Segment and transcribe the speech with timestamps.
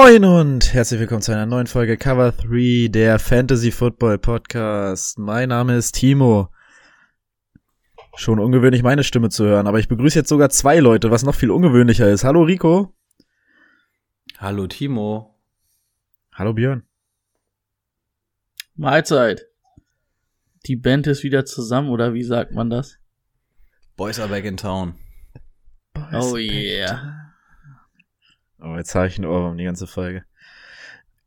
[0.00, 5.18] Moin und herzlich willkommen zu einer neuen Folge Cover 3 der Fantasy Football Podcast.
[5.18, 6.52] Mein Name ist Timo.
[8.14, 11.34] Schon ungewöhnlich meine Stimme zu hören, aber ich begrüße jetzt sogar zwei Leute, was noch
[11.34, 12.22] viel ungewöhnlicher ist.
[12.22, 12.94] Hallo Rico.
[14.38, 15.34] Hallo Timo.
[16.32, 16.84] Hallo Björn.
[18.76, 19.48] Mahlzeit.
[20.66, 23.00] Die Band ist wieder zusammen, oder wie sagt man das?
[23.96, 24.94] Boys are back in town.
[26.12, 27.17] Oh yeah.
[28.60, 30.24] Oh, jetzt habe ich einen Ohrwurm die ganze Folge.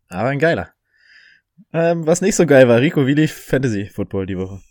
[0.09, 0.73] Aber ein geiler.
[1.73, 4.61] Ähm, was nicht so geil war, Rico, wie lief Fantasy Football die Woche?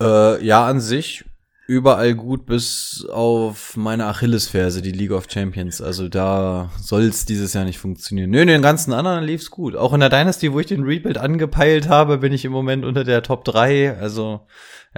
[0.00, 1.24] Äh, ja, an sich
[1.70, 5.80] überall gut, bis auf meine Achillesferse, die League of Champions.
[5.80, 8.30] Also da soll's dieses Jahr nicht funktionieren.
[8.30, 9.76] Nö, in den ganzen anderen lief's gut.
[9.76, 13.04] Auch in der Dynasty, wo ich den Rebuild angepeilt habe, bin ich im Moment unter
[13.04, 13.96] der Top 3.
[13.98, 14.40] Also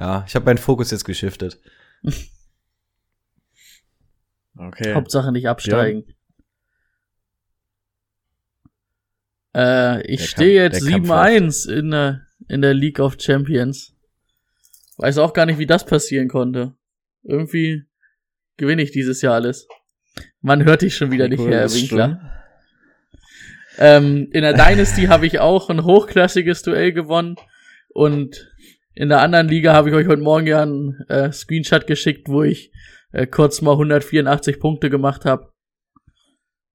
[0.00, 1.60] ja, ich habe meinen Fokus jetzt geschiftet.
[4.56, 4.95] Okay.
[4.95, 6.05] Hauptsache nicht absteigen.
[9.55, 13.94] Äh, ich stehe jetzt der Kampf 7-1 in der, in der League of Champions.
[14.97, 16.75] Weiß auch gar nicht, wie das passieren konnte.
[17.22, 17.84] Irgendwie
[18.56, 19.67] gewinne ich dieses Jahr alles.
[20.41, 22.42] Man hört dich schon wieder nicht, Rico, Herr Winkler.
[23.78, 27.37] Ähm, in der Dynasty habe ich auch ein hochklassiges Duell gewonnen
[27.89, 28.53] und
[28.94, 32.42] in der anderen Liga habe ich euch heute Morgen ja einen äh, Screenshot geschickt, wo
[32.42, 32.70] ich
[33.12, 35.52] äh, kurz mal 184 Punkte gemacht habe.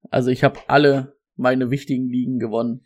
[0.09, 2.81] Also ich habe alle meine wichtigen Ligen gewonnen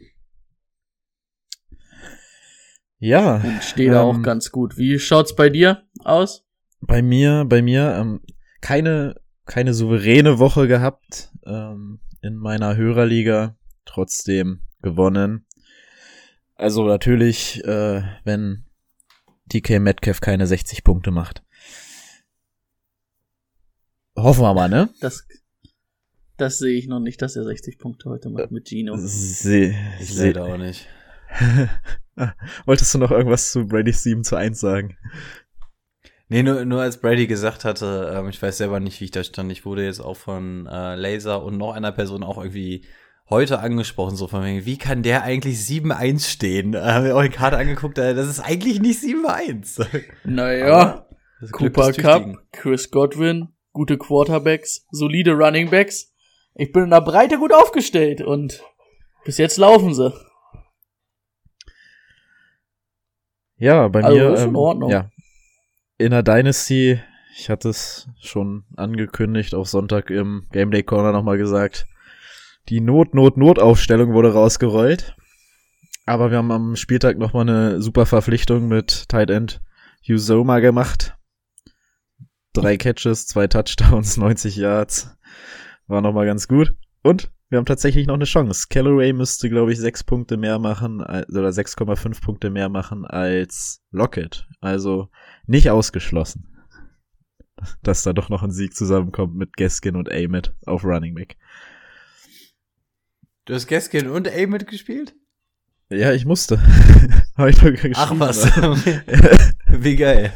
[2.99, 3.35] Ja.
[3.37, 4.77] und stehe da auch ähm, ganz gut.
[4.77, 6.45] Wie schaut's bei dir aus?
[6.81, 8.21] Bei mir, bei mir, ähm,
[8.61, 9.15] keine,
[9.45, 15.45] keine souveräne Woche gehabt ähm, in meiner Hörerliga, trotzdem gewonnen.
[16.55, 18.65] Also natürlich, äh, wenn
[19.47, 21.43] DK Metcalf keine 60 Punkte macht.
[24.23, 24.89] Hoffen wir mal, ne?
[24.99, 25.27] Das,
[26.37, 28.95] das sehe ich noch nicht, dass er 60 Punkte heute macht mit Gino.
[28.97, 30.87] Se Ich se leider auch nicht.
[32.65, 34.97] Wolltest du noch irgendwas zu Brady's 7 zu 1 sagen?
[36.29, 39.23] Nee, nur, nur als Brady gesagt hatte, ähm, ich weiß selber nicht, wie ich da
[39.23, 39.51] stand.
[39.51, 42.85] Ich wurde jetzt auch von äh, Laser und noch einer Person auch irgendwie
[43.29, 46.71] heute angesprochen, so von wegen, wie kann der eigentlich 7-1 stehen?
[46.71, 49.85] Da haben wir auch die Karte angeguckt, äh, das ist eigentlich nicht 7-1.
[50.23, 51.05] Naja,
[51.51, 51.91] Cooper.
[51.93, 56.13] Cup, Chris Godwin, gute Quarterbacks, solide Running Backs.
[56.55, 58.61] Ich bin in der Breite gut aufgestellt und
[59.25, 60.13] bis jetzt laufen sie.
[63.57, 64.89] Ja, bei Also, mir, ist in ähm, Ordnung.
[64.89, 65.09] ja.
[65.97, 66.99] In der Dynasty,
[67.37, 71.85] ich hatte es schon angekündigt, auf Sonntag im Game Day Corner nochmal gesagt,
[72.69, 75.15] die Not-Not-Not-Aufstellung wurde rausgerollt.
[76.07, 79.61] Aber wir haben am Spieltag nochmal eine super Verpflichtung mit Tight End
[80.09, 81.15] Uzoma gemacht.
[82.53, 85.15] Drei Catches, zwei Touchdowns, 90 Yards.
[85.87, 86.73] War nochmal ganz gut.
[87.01, 88.67] Und wir haben tatsächlich noch eine Chance.
[88.69, 94.47] Callaway müsste, glaube ich, sechs Punkte mehr machen, oder 6,5 Punkte mehr machen als Lockett.
[94.61, 95.09] Also
[95.47, 96.47] nicht ausgeschlossen,
[97.83, 101.37] dass da doch noch ein Sieg zusammenkommt mit Gaskin und Amit auf Running Back.
[103.45, 105.13] Du hast Gaskin und A mitgespielt?
[105.89, 106.57] Ja, ich musste.
[107.35, 107.95] Hab ich doch geschrieben.
[107.97, 108.45] Ach was.
[109.67, 110.31] wie geil.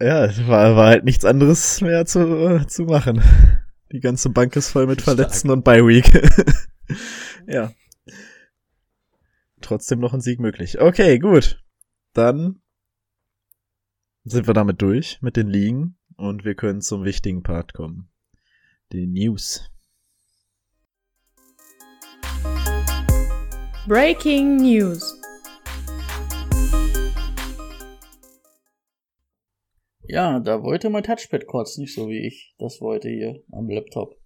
[0.00, 3.22] Ja, es war, war halt nichts anderes mehr zu, äh, zu machen.
[3.92, 5.16] Die ganze Bank ist voll mit Stark.
[5.16, 6.06] Verletzten und Bye Week.
[7.46, 7.72] ja.
[9.60, 10.80] Trotzdem noch ein Sieg möglich.
[10.80, 11.62] Okay, gut.
[12.14, 12.60] Dann
[14.24, 18.08] sind wir damit durch mit den Ligen und wir können zum wichtigen Part kommen.
[18.92, 19.70] Die News.
[23.86, 25.19] Breaking News.
[30.02, 34.16] Ja, da wollte mein Touchpad kurz nicht so wie ich das wollte hier am Laptop.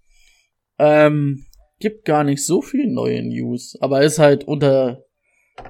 [0.79, 1.45] Ähm,
[1.79, 5.05] gibt gar nicht so viel neue News, aber ist halt unter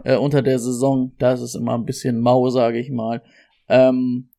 [0.05, 3.23] äh, unter der Saison, da ist es immer ein bisschen mau, sage ich mal.
[3.69, 4.31] Ähm,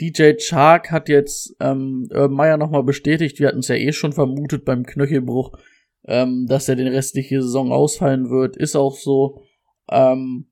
[0.00, 4.12] DJ Chark hat jetzt ähm, Urban Meyer nochmal bestätigt, wir hatten es ja eh schon
[4.12, 5.56] vermutet beim Knöchelbruch,
[6.04, 8.56] ähm, dass er den restliche Saison ausfallen wird.
[8.56, 9.42] Ist auch so.
[9.90, 10.50] Ähm,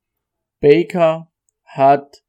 [0.61, 1.31] Baker
[1.65, 2.24] hat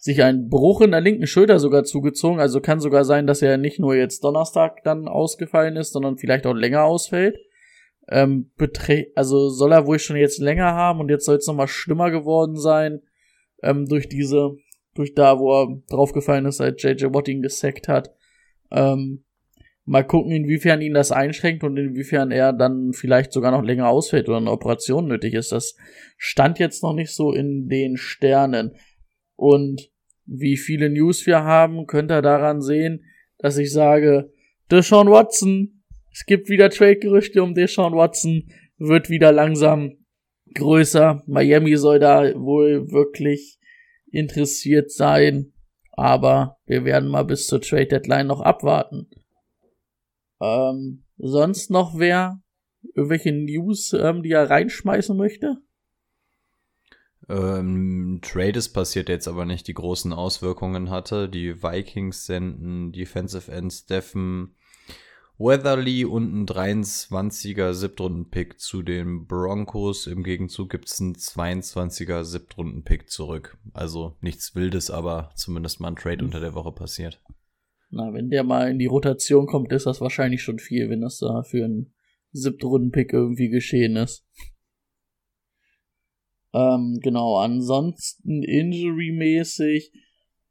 [0.00, 2.40] sich ein Bruch in der linken Schulter sogar zugezogen.
[2.40, 6.46] Also kann sogar sein, dass er nicht nur jetzt Donnerstag dann ausgefallen ist, sondern vielleicht
[6.46, 7.38] auch länger ausfällt.
[8.08, 8.50] Ähm,
[9.14, 12.56] also soll er wohl schon jetzt länger haben und jetzt soll es nochmal schlimmer geworden
[12.56, 13.02] sein
[13.62, 14.56] ähm, durch diese,
[14.94, 18.10] durch da, wo er draufgefallen ist, als JJ Watt ihn gesackt hat.
[18.70, 19.24] Ähm,
[19.84, 24.30] mal gucken, inwiefern ihn das einschränkt und inwiefern er dann vielleicht sogar noch länger ausfällt
[24.30, 25.52] oder eine Operation nötig ist.
[25.52, 25.76] Das
[26.16, 28.72] stand jetzt noch nicht so in den Sternen.
[29.40, 29.90] Und
[30.26, 33.06] wie viele News wir haben, könnt ihr daran sehen,
[33.38, 34.30] dass ich sage,
[34.70, 35.82] Deshaun Watson,
[36.12, 39.96] es gibt wieder Trade-Gerüchte um Deshaun Watson, wird wieder langsam
[40.54, 41.22] größer.
[41.26, 43.58] Miami soll da wohl wirklich
[44.12, 45.54] interessiert sein,
[45.92, 49.08] aber wir werden mal bis zur Trade Deadline noch abwarten.
[50.42, 52.42] Ähm, sonst noch wer?
[52.94, 55.62] Irgendwelche News, ähm, die er reinschmeißen möchte?
[57.30, 61.28] Ähm, Trade ist passiert jetzt aber nicht die großen Auswirkungen hatte.
[61.28, 64.56] Die Vikings senden Defensive End Steffen
[65.38, 70.06] Weatherly und ein 23er Siebtrunden-Pick zu den Broncos.
[70.06, 73.56] Im Gegenzug gibt's einen 22er Siebtrunden-Pick zurück.
[73.72, 77.22] Also nichts Wildes, aber zumindest mal ein Trade unter der Woche passiert.
[77.90, 81.18] Na, wenn der mal in die Rotation kommt, ist das wahrscheinlich schon viel, wenn das
[81.18, 81.94] da für einen
[82.32, 84.26] Siebtrunden-Pick irgendwie geschehen ist.
[86.52, 89.92] Ähm, genau, ansonsten Injury-mäßig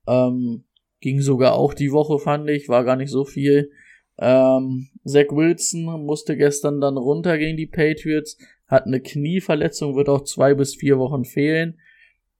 [0.07, 0.63] ähm,
[1.01, 3.72] ging sogar auch die Woche, fand ich, war gar nicht so viel.
[4.18, 8.38] Ähm, Zach Wilson musste gestern dann runter gegen die Patriots,
[8.68, 11.80] hat eine Knieverletzung, wird auch zwei bis vier Wochen fehlen.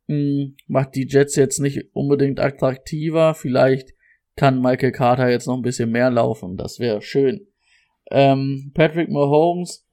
[0.08, 3.94] Hm, macht die Jets jetzt nicht unbedingt attraktiver, vielleicht
[4.36, 6.56] kann Michael Carter jetzt noch ein bisschen mehr laufen.
[6.56, 7.48] Das wäre schön.
[8.10, 9.86] Ähm, Patrick Mahomes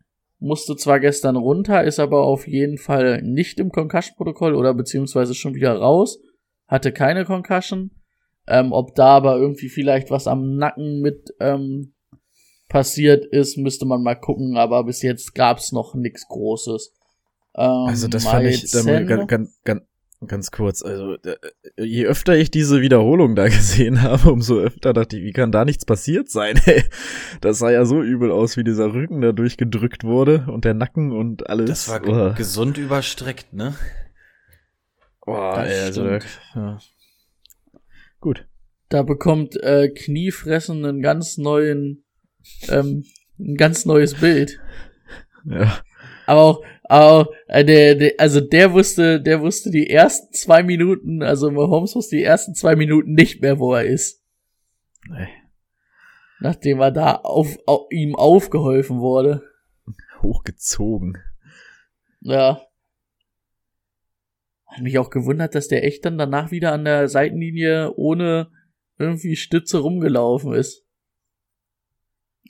[0.47, 5.55] musste zwar gestern runter, ist aber auf jeden Fall nicht im Concussion-Protokoll oder beziehungsweise schon
[5.55, 6.19] wieder raus.
[6.67, 7.91] Hatte keine Concussion.
[8.49, 11.95] Ähm, ob da aber irgendwie vielleicht was am Nacken mit ähm,
[12.69, 14.57] passiert ist, müsste man mal gucken.
[14.57, 16.93] Aber bis jetzt gab's noch nichts Großes.
[17.57, 19.83] Ähm, also das fand ich dann ganz, ganz,
[20.27, 21.37] ganz, kurz, also äh,
[21.77, 25.65] je öfter ich diese Wiederholung da gesehen habe, umso öfter dachte ich, wie kann da
[25.65, 26.61] nichts passiert sein?
[27.41, 31.13] das sah ja so übel aus, wie dieser Rücken da durchgedrückt wurde und der Nacken
[31.13, 31.69] und alles.
[31.69, 32.35] Das war oh.
[32.35, 33.75] gesund überstreckt, ne?
[35.25, 36.07] Boah, ey, also,
[36.55, 36.79] ja.
[38.21, 38.47] Gut.
[38.89, 42.05] Da bekommt äh, Kniefressen einen ganz neuen,
[42.69, 43.05] ähm,
[43.39, 44.61] ein ganz neues Bild.
[45.45, 45.81] Ja.
[46.27, 51.51] Aber auch, äh, der, der, also der wusste, der wusste die ersten zwei Minuten, also
[51.51, 54.23] Mahomes wusste die ersten zwei Minuten nicht mehr, wo er ist.
[55.09, 55.29] Nee.
[56.41, 59.43] Nachdem er da auf, auf ihm aufgeholfen wurde.
[60.23, 61.19] Hochgezogen.
[62.21, 62.63] Ja.
[64.67, 68.51] Hat mich auch gewundert, dass der echt dann danach wieder an der Seitenlinie ohne
[68.99, 70.85] irgendwie Stütze rumgelaufen ist.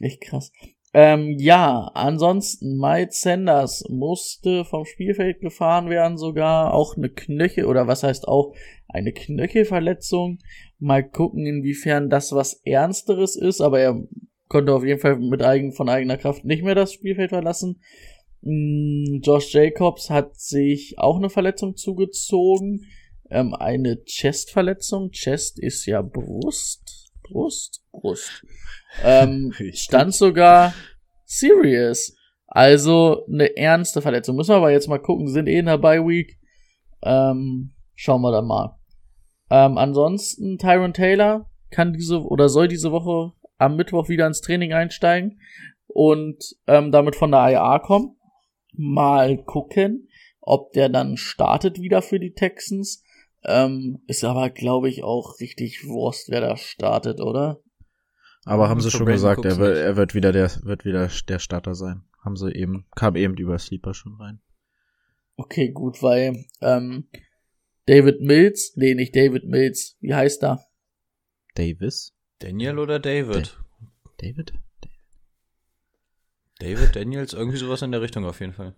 [0.00, 0.52] Echt krass.
[0.98, 7.86] Ähm, ja, ansonsten, Miles Sanders musste vom Spielfeld gefahren werden, sogar auch eine Knöchel, oder
[7.86, 8.54] was heißt auch
[8.88, 10.38] eine Knöchelverletzung.
[10.78, 14.02] Mal gucken, inwiefern das was Ernsteres ist, aber er
[14.48, 17.82] konnte auf jeden Fall mit eigen, von eigener Kraft nicht mehr das Spielfeld verlassen.
[18.42, 22.86] Hm, Josh Jacobs hat sich auch eine Verletzung zugezogen.
[23.28, 25.10] Ähm, eine Chestverletzung.
[25.10, 27.05] Chest ist ja Brust.
[27.28, 28.44] Brust, Brust
[29.02, 30.74] ähm, stand sogar
[31.24, 32.16] serious.
[32.46, 34.36] Also eine ernste Verletzung.
[34.36, 35.28] Müssen wir aber jetzt mal gucken.
[35.28, 36.38] Sind eh in der Bye Week.
[37.02, 38.78] Ähm, schauen wir dann mal.
[39.50, 44.72] Ähm, ansonsten Tyron Taylor kann diese oder soll diese Woche am Mittwoch wieder ins Training
[44.72, 45.40] einsteigen
[45.86, 48.16] und ähm, damit von der IA kommen.
[48.72, 50.08] Mal gucken,
[50.40, 53.02] ob der dann startet wieder für die Texans.
[53.46, 57.60] Ähm, ist aber, glaube ich, auch richtig Wurst, wer da startet, oder?
[58.44, 61.74] Aber haben sie schon gesagt, er wird, er wird wieder der, wird wieder der Starter
[61.74, 62.02] sein.
[62.24, 64.40] Haben sie eben, kam eben über Sleeper schon rein.
[65.36, 67.08] Okay, gut, weil, ähm,
[67.86, 70.64] David Mills, nee, nicht David Mills, wie heißt er?
[71.54, 72.14] Davis?
[72.40, 73.56] Daniel oder David?
[73.80, 74.52] Da David?
[76.58, 78.74] David, Daniels, irgendwie sowas in der Richtung auf jeden Fall.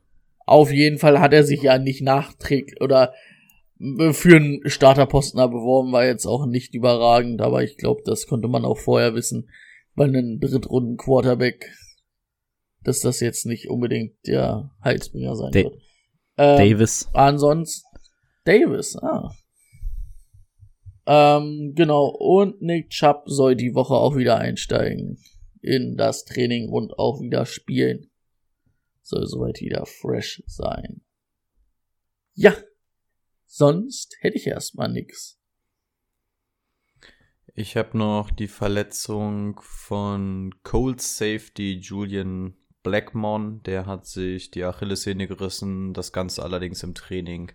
[0.46, 3.14] Auf jeden Fall hat er sich ja nicht nachträglich oder
[3.78, 8.64] für einen Starterposten beworben, war jetzt auch nicht überragend, aber ich glaube, das konnte man
[8.64, 9.48] auch vorher wissen,
[9.94, 11.70] weil ein Drittrunden-Quarterback,
[12.82, 15.74] dass das jetzt nicht unbedingt der Heilsbringer sein da wird.
[16.36, 17.08] Ähm, Davis.
[17.12, 17.86] Ansonsten
[18.44, 19.30] Davis, ah.
[21.06, 25.18] Ähm, genau, und Nick Chubb soll die Woche auch wieder einsteigen
[25.62, 28.10] in das Training und auch wieder spielen.
[29.02, 31.02] Soll soweit wieder fresh sein.
[32.34, 32.54] Ja,
[33.50, 35.40] Sonst hätte ich erstmal nix.
[37.54, 43.62] Ich habe noch die Verletzung von Cold Safety Julian Blackmon.
[43.62, 45.94] Der hat sich die Achillessehne gerissen.
[45.94, 47.50] Das Ganze allerdings im Training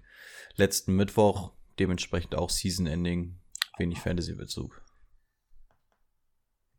[0.56, 1.54] letzten Mittwoch.
[1.80, 3.40] Dementsprechend auch Season Ending.
[3.78, 4.84] Wenig Fantasy-Bezug.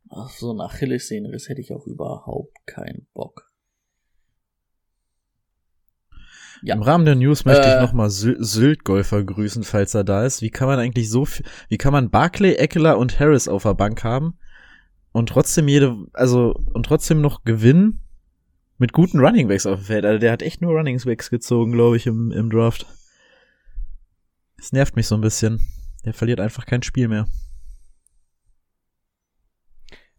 [0.09, 3.54] Auf so ein Achillessehnenriss hätte ich auch überhaupt keinen Bock.
[6.65, 6.73] Ja.
[6.75, 7.75] Im Rahmen der News möchte Äh.
[7.75, 10.41] ich nochmal Sylt-Golfer grüßen, falls er da ist.
[10.41, 13.75] Wie kann man eigentlich so viel, wie kann man Barclay, Eckler und Harris auf der
[13.75, 14.37] Bank haben
[15.11, 18.01] und trotzdem jede, also, und trotzdem noch gewinnen
[18.79, 20.05] mit guten Running Backs auf dem Feld?
[20.05, 22.87] Also der hat echt nur Running Backs gezogen, glaube ich, im, im Draft.
[24.57, 25.59] Das nervt mich so ein bisschen.
[26.03, 27.27] Der verliert einfach kein Spiel mehr.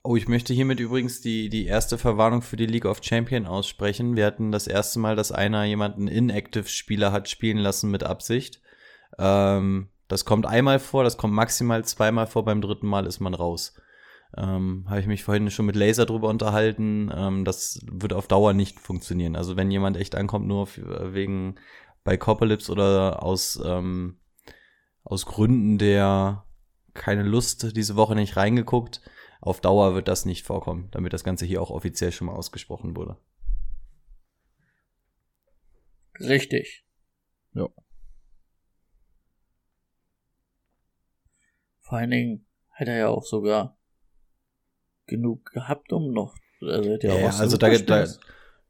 [0.09, 4.15] Oh, ich möchte hiermit übrigens die, die erste Verwarnung für die League of Champions aussprechen.
[4.15, 8.61] Wir hatten das erste Mal, dass einer jemanden Inactive-Spieler hat spielen lassen mit Absicht.
[9.19, 13.35] Ähm, das kommt einmal vor, das kommt maximal zweimal vor, beim dritten Mal ist man
[13.35, 13.75] raus.
[14.37, 17.11] Ähm, Habe ich mich vorhin schon mit Laser drüber unterhalten.
[17.13, 19.35] Ähm, das wird auf Dauer nicht funktionieren.
[19.35, 21.57] Also wenn jemand echt ankommt, nur wegen
[22.05, 24.19] bei Copperlips oder aus, ähm,
[25.03, 26.45] aus Gründen der
[26.95, 29.01] keine Lust diese Woche nicht reingeguckt,
[29.47, 32.97] auf Dauer wird das nicht vorkommen, damit das Ganze hier auch offiziell schon mal ausgesprochen
[32.97, 33.17] wurde.
[36.19, 36.85] Richtig.
[37.53, 37.69] Ja.
[41.81, 43.79] Vor allen Dingen hätte er ja auch sogar
[45.07, 46.37] genug gehabt, um noch.
[46.61, 48.07] Also, hätte Ja, auch ja, so also da, da.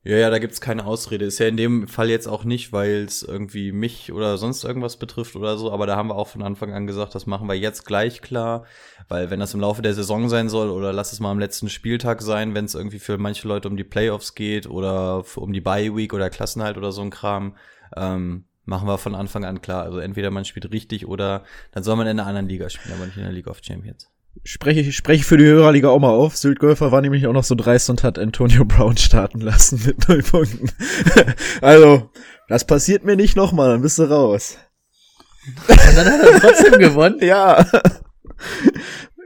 [0.07, 1.25] Ja, ja, da gibt's keine Ausrede.
[1.25, 4.99] Ist ja in dem Fall jetzt auch nicht, weil es irgendwie mich oder sonst irgendwas
[4.99, 7.57] betrifft oder so, aber da haben wir auch von Anfang an gesagt, das machen wir
[7.57, 8.67] jetzt gleich klar,
[9.09, 11.69] weil wenn das im Laufe der Saison sein soll oder lass es mal am letzten
[11.69, 15.61] Spieltag sein, wenn es irgendwie für manche Leute um die Playoffs geht oder um die
[15.61, 17.57] Bye Week oder Klassenhalt oder so ein Kram,
[17.97, 19.83] ähm, machen wir von Anfang an klar.
[19.83, 23.07] Also entweder man spielt richtig oder dann soll man in einer anderen Liga spielen, aber
[23.07, 24.09] nicht in der League of Champions.
[24.45, 26.37] Spreche ich spreche für die Hörerliga auch mal auf.
[26.37, 30.23] Sylt-Golfer war nämlich auch noch so dreist und hat Antonio Brown starten lassen mit null
[30.23, 30.71] Punkten.
[31.61, 32.11] also,
[32.49, 34.59] das passiert mir nicht nochmal, dann bist du raus.
[35.69, 37.19] Und dann hat er trotzdem gewonnen.
[37.21, 37.67] Ja.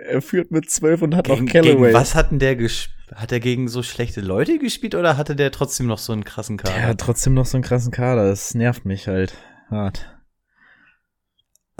[0.06, 1.72] er führt mit zwölf und hat Gegen, noch Callaway.
[1.88, 2.96] gegen was hat denn der gespielt?
[3.14, 6.56] Hat er gegen so schlechte Leute gespielt oder hatte der trotzdem noch so einen krassen
[6.56, 6.74] Kader?
[6.74, 8.28] Der hat trotzdem noch so einen krassen Kader.
[8.28, 9.34] Das nervt mich halt
[9.68, 10.09] hart.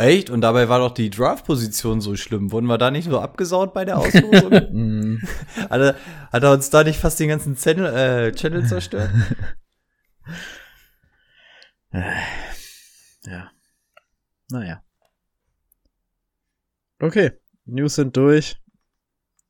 [0.00, 0.30] Echt?
[0.30, 2.52] Und dabei war doch die Draft-Position so schlimm.
[2.52, 5.20] Wurden wir da nicht so abgesaut bei der Auslosung?
[5.70, 5.96] hat,
[6.32, 9.10] hat er uns da nicht fast den ganzen Channel, äh, Channel zerstört?
[11.92, 13.50] ja.
[14.50, 14.82] Naja.
[16.98, 17.32] Okay.
[17.66, 18.56] News sind durch.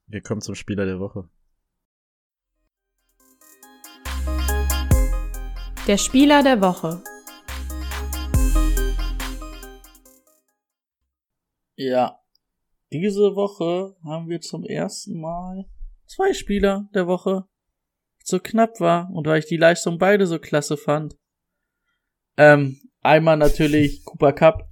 [0.08, 1.28] Wir kommen zum Spieler der Woche.
[5.86, 7.04] Der Spieler der Woche.
[11.80, 12.20] Ja.
[12.92, 15.64] Diese Woche haben wir zum ersten Mal
[16.06, 17.44] zwei Spieler der Woche.
[18.22, 21.16] So knapp war und weil ich die Leistung beide so klasse fand.
[22.36, 24.68] Ähm, einmal natürlich Cooper Cup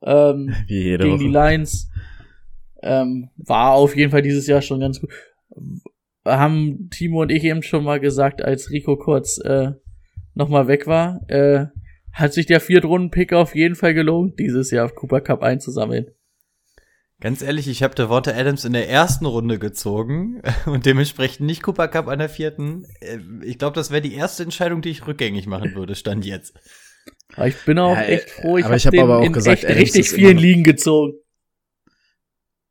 [0.00, 1.50] ähm, gegen die Woche.
[1.50, 1.90] Lions.
[2.82, 5.12] Ähm, war auf jeden Fall dieses Jahr schon ganz gut.
[6.24, 9.72] Haben Timo und ich eben schon mal gesagt, als Rico kurz äh,
[10.32, 11.66] nochmal weg war, äh,
[12.12, 16.06] hat sich der Viertrunden-Pick auf jeden Fall gelohnt, dieses Jahr auf Cooper Cup einzusammeln.
[17.20, 21.88] Ganz ehrlich, ich habe Devonta Adams in der ersten Runde gezogen und dementsprechend nicht Cooper
[21.88, 22.86] Cup an der vierten.
[23.00, 26.58] Äh, Ich glaube, das wäre die erste Entscheidung, die ich rückgängig machen würde, stand jetzt.
[27.36, 29.32] Aber ich bin auch Ja, echt froh, ich aber habe ich hab aber auch in
[29.32, 31.14] gesagt, richtig vielen Ligen gezogen.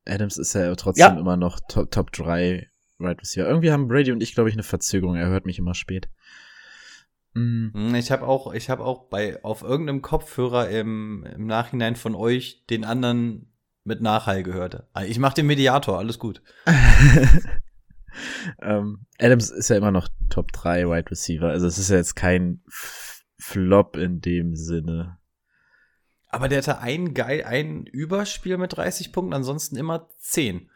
[0.06, 1.20] Adams ist ja trotzdem Ja.
[1.20, 3.48] immer noch Top, Top 3 Right Receiver.
[3.48, 5.16] Irgendwie haben Brady und ich, glaube ich, eine Verzögerung.
[5.16, 6.10] Er hört mich immer spät.
[7.34, 11.96] Mm, Hm, Ich habe auch, ich habe auch bei auf irgendeinem Kopfhörer im, im Nachhinein
[11.96, 13.54] von euch den anderen
[13.84, 14.88] mit Nachhall gehört.
[14.94, 16.42] Ah, Ich mache den Mediator, alles gut.
[18.62, 21.50] ähm, Adams ist ja immer noch Top 3 Wide Receiver.
[21.50, 25.18] Also es ist ja jetzt kein F Flop in dem Sinne.
[26.28, 30.70] Aber der hatte ein geil, ein Überspiel mit 30 Punkten, ansonsten immer 10.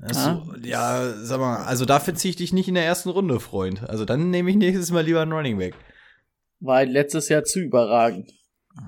[0.00, 3.88] Also, ja, sag mal, also dafür ziehe ich dich nicht in der ersten Runde, Freund.
[3.88, 5.74] Also dann nehme ich nächstes Mal lieber einen Running Back.
[6.60, 8.32] War letztes Jahr zu überragend.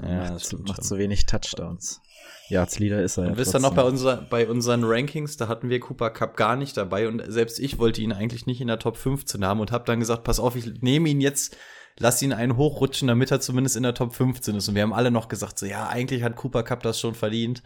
[0.02, 2.00] Ja, macht, macht zu wenig Touchdowns.
[2.48, 5.48] Yards Leader ist er ja Und wisst ihr noch bei, unser, bei unseren Rankings, da
[5.48, 8.68] hatten wir Cooper Cup gar nicht dabei und selbst ich wollte ihn eigentlich nicht in
[8.68, 11.56] der Top 15 haben und habe dann gesagt, pass auf, ich nehme ihn jetzt,
[11.98, 14.68] lass ihn einen hochrutschen, damit er zumindest in der Top 15 ist.
[14.68, 17.62] Und wir haben alle noch gesagt, so ja, eigentlich hat Cooper Cup das schon verdient.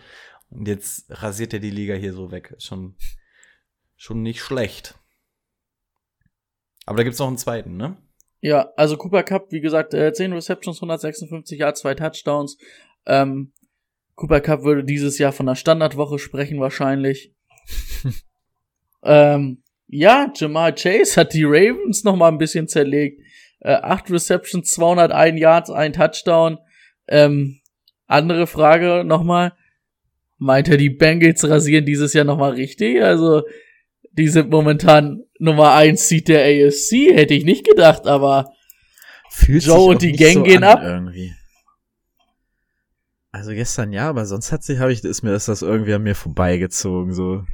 [0.50, 2.54] Und jetzt rasiert er die Liga hier so weg.
[2.58, 2.96] Schon,
[3.96, 4.94] schon nicht schlecht.
[6.86, 7.96] Aber da gibt's noch einen zweiten, ne?
[8.40, 12.56] Ja, also Cooper Cup, wie gesagt, äh, 10 Receptions, 156 Yards, zwei Touchdowns.
[13.06, 13.52] Ähm,
[14.20, 17.32] Cooper Cup würde dieses Jahr von der Standardwoche sprechen wahrscheinlich.
[19.02, 23.22] ähm, ja, Jamal Chase hat die Ravens noch mal ein bisschen zerlegt.
[23.60, 26.58] Äh, acht Receptions, 201 Yards, ein Touchdown.
[27.08, 27.60] Ähm,
[28.06, 29.54] andere Frage nochmal.
[30.36, 33.02] Meint er, die Bengals rasieren dieses Jahr nochmal richtig?
[33.02, 33.44] Also,
[34.12, 38.52] die sind momentan Nummer eins Seed der AFC, hätte ich nicht gedacht, aber
[39.30, 40.82] Fühlt Joe und die Gang gehen an ab.
[40.82, 41.32] Irgendwie.
[43.32, 46.02] Also gestern ja, aber sonst hat sich, habe ich, ist mir ist das irgendwie an
[46.02, 47.44] mir vorbeigezogen, so.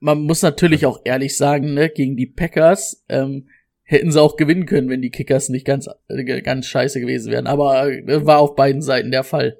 [0.00, 3.48] man muss natürlich auch ehrlich sagen, ne, gegen die Packers ähm,
[3.84, 7.46] hätten sie auch gewinnen können, wenn die Kickers nicht ganz, äh, ganz scheiße gewesen wären.
[7.46, 9.58] Aber äh, war auf beiden Seiten der Fall.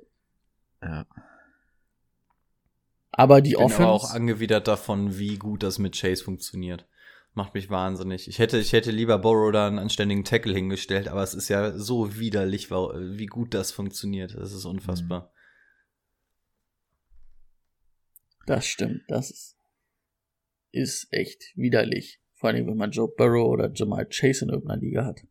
[0.82, 1.06] Ja.
[3.10, 3.82] Aber die Ich bin Offense.
[3.82, 6.86] aber auch angewidert davon, wie gut das mit Chase funktioniert.
[7.34, 8.28] Macht mich wahnsinnig.
[8.28, 11.72] Ich hätte, ich hätte lieber Borrow da einen anständigen Tackle hingestellt, aber es ist ja
[11.78, 14.34] so widerlich, wie gut das funktioniert.
[14.34, 15.31] Das ist unfassbar.
[18.46, 19.56] Das stimmt, das ist,
[20.72, 22.20] ist echt widerlich.
[22.34, 25.22] Vor allem, wenn man Joe Burrow oder Jamal Chase in irgendeiner Liga hat.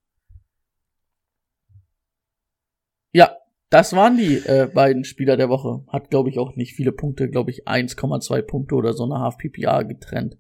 [3.12, 3.36] Ja,
[3.70, 5.84] das waren die äh, beiden Spieler der Woche.
[5.88, 9.38] Hat, glaube ich, auch nicht viele Punkte, glaube ich, 1,2 Punkte oder so eine Half
[9.38, 10.38] PPA getrennt.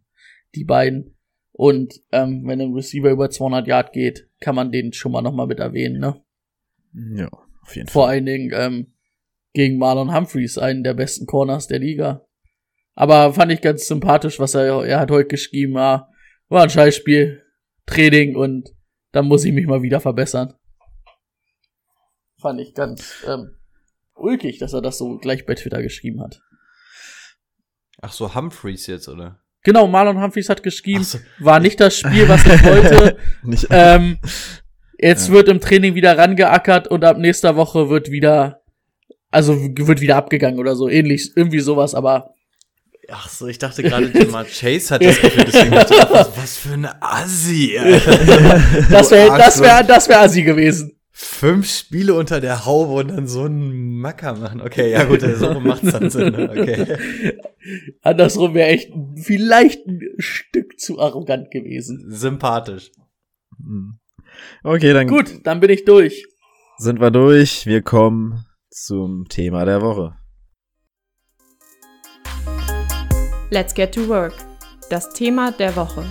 [0.55, 1.17] Die beiden.
[1.51, 5.47] Und ähm, wenn ein Receiver über 200 Yard geht, kann man den schon mal nochmal
[5.47, 6.21] mit erwähnen, ne?
[6.93, 7.29] Ja,
[7.61, 8.15] auf jeden Vor Fall.
[8.15, 8.93] allen Dingen ähm,
[9.53, 12.25] gegen Marlon Humphreys, einen der besten Corners der Liga.
[12.95, 16.09] Aber fand ich ganz sympathisch, was er, er hat heute geschrieben, ja,
[16.49, 17.43] war ein Scheißspiel,
[17.85, 18.69] Training und
[19.11, 20.53] dann muss ich mich mal wieder verbessern.
[22.39, 23.55] Fand ich ganz ähm,
[24.15, 26.41] ulkig, dass er das so gleich bei Twitter geschrieben hat.
[28.01, 29.39] Ach so, Humphreys jetzt, oder?
[29.63, 31.19] Genau, Marlon Humphreys hat geschrieben, so.
[31.39, 33.17] war nicht das Spiel, was ich wollte.
[33.43, 34.17] Nicht, ähm,
[34.97, 35.35] jetzt Ja.
[35.35, 38.61] wird im Training wieder rangeackert und ab nächster Woche wird wieder,
[39.29, 42.33] also wird wieder abgegangen oder so, ähnlich, irgendwie sowas, aber
[43.09, 46.57] Ach so, ich dachte gerade, Jamal Chase hat das Gefühl, deswegen dachte ich, was, was
[46.57, 47.77] für eine Assi.
[48.89, 49.87] Das wäre, das wäre, Arschloch.
[49.87, 50.97] das wäre assi gewesen.
[51.11, 54.61] Fünf Spiele unter der Haube und dann so einen Macker machen.
[54.61, 56.31] Okay, ja gut, so macht's dann Sinn.
[56.31, 56.49] ne?
[56.49, 57.37] Okay.
[58.01, 62.05] Andersrum wäre echt vielleicht ein Stück zu arrogant gewesen.
[62.09, 62.91] Sympathisch.
[63.57, 63.99] Hm.
[64.63, 66.25] okay, dann Gut, dann bin ich durch.
[66.77, 67.65] sind wir durch.
[67.67, 70.15] Wir kommen zum Thema der Woche.
[73.53, 74.33] Let's get to work.
[74.89, 76.05] Das Thema der Woche.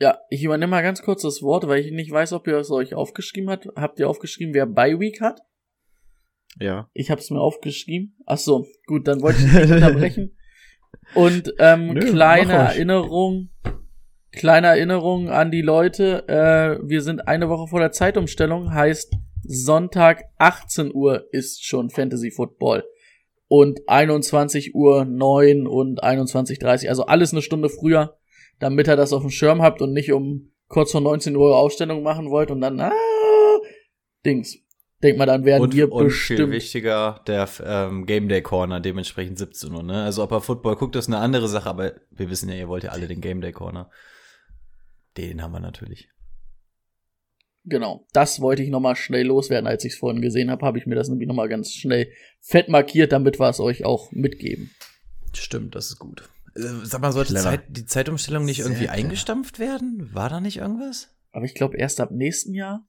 [0.00, 2.70] Ja, ich übernehme mal ganz kurz das Wort, weil ich nicht weiß, ob ihr es
[2.70, 3.68] euch aufgeschrieben habt.
[3.76, 5.42] Habt ihr aufgeschrieben, wer Bye Week hat?
[6.58, 6.88] Ja.
[6.94, 8.16] Ich habe es mir aufgeschrieben.
[8.24, 10.34] Ach so, gut, dann wollte ich nicht unterbrechen.
[11.14, 12.54] Und ähm, Nö, kleine.
[12.54, 13.50] Erinnerung,
[14.32, 16.26] kleine Erinnerung an die Leute.
[16.26, 22.30] Äh, wir sind eine Woche vor der Zeitumstellung, heißt Sonntag 18 Uhr ist schon Fantasy
[22.30, 22.82] Football
[23.48, 28.18] und 21 Uhr 9 und 21.30 also alles eine Stunde früher,
[28.58, 32.02] damit ihr das auf dem Schirm habt und nicht um kurz vor 19 Uhr Ausstellung
[32.02, 32.92] machen wollt und dann ah,
[34.24, 34.58] Dings.
[35.02, 38.80] Denk mal, dann werden Und, wir und viel bestimmt wichtiger, der ähm, Game Day Corner,
[38.80, 39.84] dementsprechend 17 Uhr.
[39.84, 40.02] Ne?
[40.02, 42.82] Also ob er Football guckt, ist eine andere Sache, aber wir wissen ja, ihr wollt
[42.82, 43.90] ja alle den Game Day Corner.
[45.16, 46.08] Den haben wir natürlich.
[47.68, 49.66] Genau, das wollte ich nochmal schnell loswerden.
[49.66, 52.08] Als ich es vorhin gesehen habe, habe ich mir das nämlich nochmal ganz schnell
[52.40, 54.70] fett markiert, damit wir es euch auch mitgeben.
[55.34, 56.28] Stimmt, das ist gut.
[56.56, 57.34] Äh, sag mal, sollte.
[57.34, 58.98] Zeit, die Zeitumstellung nicht Sehr irgendwie clever.
[58.98, 60.08] eingestampft werden?
[60.12, 61.10] War da nicht irgendwas?
[61.32, 62.86] Aber ich glaube erst ab nächsten Jahr.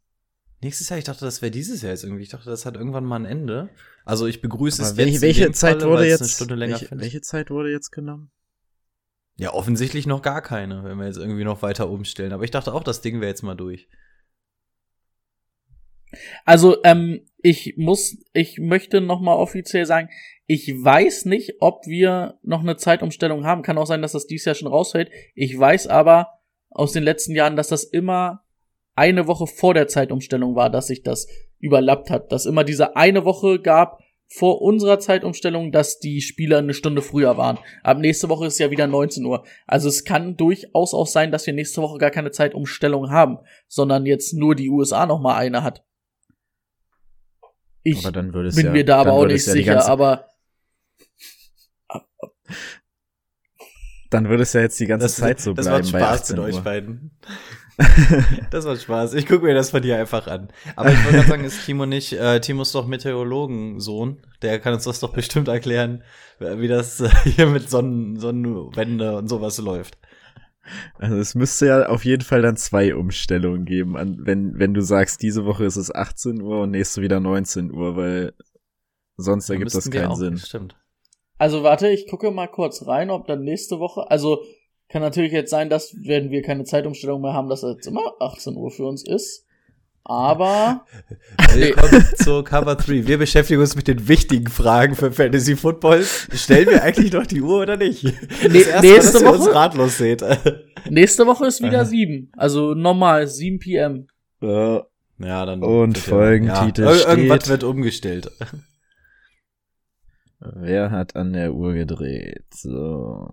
[0.62, 2.24] Nächstes Jahr, ich dachte, das wäre dieses Jahr jetzt irgendwie.
[2.24, 3.70] Ich dachte, das hat irgendwann mal ein Ende.
[4.06, 6.22] Also ich begrüße es Aber welche, jetzt welche Zeit Falle, wurde es jetzt?
[6.22, 7.04] eine Stunde länger welche, finde.
[7.04, 8.32] welche Zeit wurde jetzt genommen?
[9.36, 12.34] Ja, offensichtlich noch gar keine, wenn wir jetzt irgendwie noch weiter umstellen.
[12.34, 13.88] Aber ich dachte auch, das Ding wäre jetzt mal durch.
[16.46, 20.10] Also, ähm, ich muss, ich möchte nochmal offiziell sagen,
[20.46, 23.62] ich weiß nicht, ob wir noch eine Zeitumstellung haben.
[23.62, 25.12] Kann auch sein, dass das dieses Jahr schon rausfällt.
[25.36, 26.40] Ich weiß aber
[26.72, 28.44] aus den letzten Jahren, dass das immer
[28.96, 31.28] eine Woche vor der Zeitumstellung war, dass sich das
[31.60, 32.32] überlappt hat.
[32.32, 37.38] Dass immer diese eine Woche gab vor unserer Zeitumstellung, dass die Spieler eine Stunde früher
[37.38, 37.58] waren.
[37.84, 39.44] Ab nächste Woche ist ja wieder 19 Uhr.
[39.66, 44.06] Also es kann durchaus auch sein, dass wir nächste Woche gar keine Zeitumstellung haben, sondern
[44.06, 45.84] jetzt nur die USA noch mal eine hat.
[47.84, 50.30] Ich bin ja, mir da aber dann auch nicht ja sicher, ganze, aber
[54.10, 56.22] Dann würde es ja jetzt die ganze Das, Zeit so das bleiben macht bei Spaß
[56.22, 57.12] 18 mit euch beiden.
[58.52, 59.14] das macht Spaß.
[59.14, 60.50] Ich gucke mir das von dir einfach an.
[60.76, 64.18] Aber ich wollte gerade sagen, ist Timo nicht, äh, Timo ist doch Meteorologensohn.
[64.42, 66.04] Der kann uns das doch bestimmt erklären,
[66.40, 69.98] wie das äh, hier mit Sonnen, Sonnenwende und sowas läuft.
[70.98, 74.82] Also es müsste ja auf jeden Fall dann zwei Umstellungen geben, an, wenn, wenn du
[74.82, 78.34] sagst, diese Woche ist es 18 Uhr und nächste wieder 19 Uhr, weil
[79.18, 80.38] sonst Dann ergibt das keinen auch- Sinn.
[80.38, 80.76] Stimmt.
[81.38, 84.44] Also warte, ich gucke mal kurz rein, ob dann nächste Woche, also
[84.90, 88.14] kann natürlich jetzt sein, dass wenn wir keine Zeitumstellung mehr haben, dass das jetzt immer
[88.20, 89.46] 18 Uhr für uns ist.
[90.04, 90.86] Aber
[91.54, 93.06] Willkommen zur Cover 3.
[93.06, 96.04] Wir beschäftigen uns mit den wichtigen Fragen für Fantasy Football.
[96.04, 98.04] Stellen wir eigentlich noch die Uhr oder nicht?
[98.06, 99.54] Das Nee, erste nächste Mal, dass ihr uns Woche?
[99.56, 100.24] ratlos seht.
[100.90, 102.32] nächste Woche ist wieder 7.
[102.36, 104.08] Also normal, 7 PM.
[104.42, 105.62] Ja, dann.
[105.64, 105.98] Und.
[105.98, 108.32] Folgentitel Ir- Irgendwas steht- wird umgestellt.
[110.40, 112.46] wer hat an der Uhr gedreht?
[112.56, 113.30] So.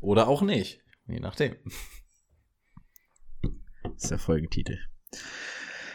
[0.00, 0.80] Oder auch nicht.
[1.08, 1.56] Je nachdem.
[3.42, 4.78] Das ist der Folgentitel.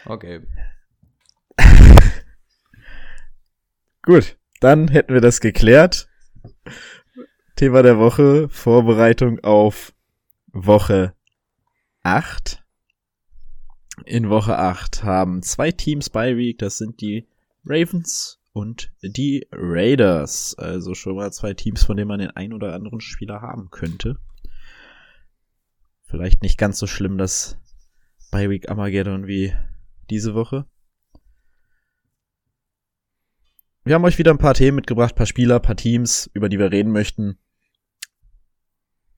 [0.04, 0.42] Okay.
[4.02, 6.08] Gut, dann hätten wir das geklärt.
[7.56, 9.92] Thema der Woche, Vorbereitung auf
[10.52, 11.14] Woche
[12.02, 12.62] 8.
[14.04, 17.26] In Woche 8 haben zwei Teams bei Week, das sind die
[17.64, 20.54] Ravens und die Raiders.
[20.56, 24.18] Also schon mal zwei Teams, von denen man den ein oder anderen Spieler haben könnte.
[26.04, 27.58] Vielleicht nicht ganz so schlimm, das
[28.30, 29.52] bei Week Armageddon wie
[30.10, 30.66] diese Woche.
[33.84, 36.72] Wir haben euch wieder ein paar Themen mitgebracht, paar Spieler, paar Teams, über die wir
[36.72, 37.38] reden möchten.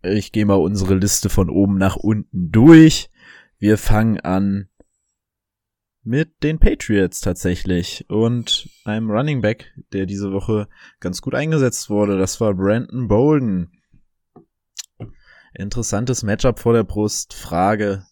[0.02, 3.10] Ich gehe mal unsere Liste von oben nach unten durch.
[3.58, 4.68] Wir fangen an
[6.02, 10.68] mit den Patriots tatsächlich und einem Running Back, der diese Woche
[11.00, 12.18] ganz gut eingesetzt wurde.
[12.18, 13.72] Das war Brandon Bolden.
[15.54, 17.34] Interessantes Matchup vor der Brust.
[17.34, 18.06] Frage,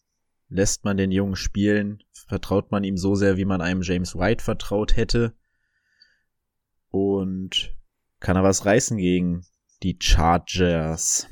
[0.49, 2.03] lässt man den Jungen spielen?
[2.29, 5.35] Vertraut man ihm so sehr, wie man einem James White vertraut hätte?
[6.91, 7.75] Und
[8.21, 9.45] kann er was reißen gegen
[9.83, 11.29] die Chargers?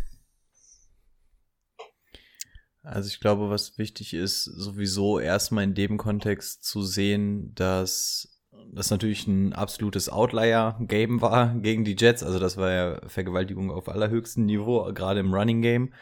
[2.83, 8.91] Also ich glaube, was wichtig ist, sowieso erstmal in dem Kontext zu sehen, dass das
[8.91, 12.23] natürlich ein absolutes Outlier-Game war gegen die Jets.
[12.23, 15.95] Also das war ja Vergewaltigung auf allerhöchstem Niveau, gerade im Running Game.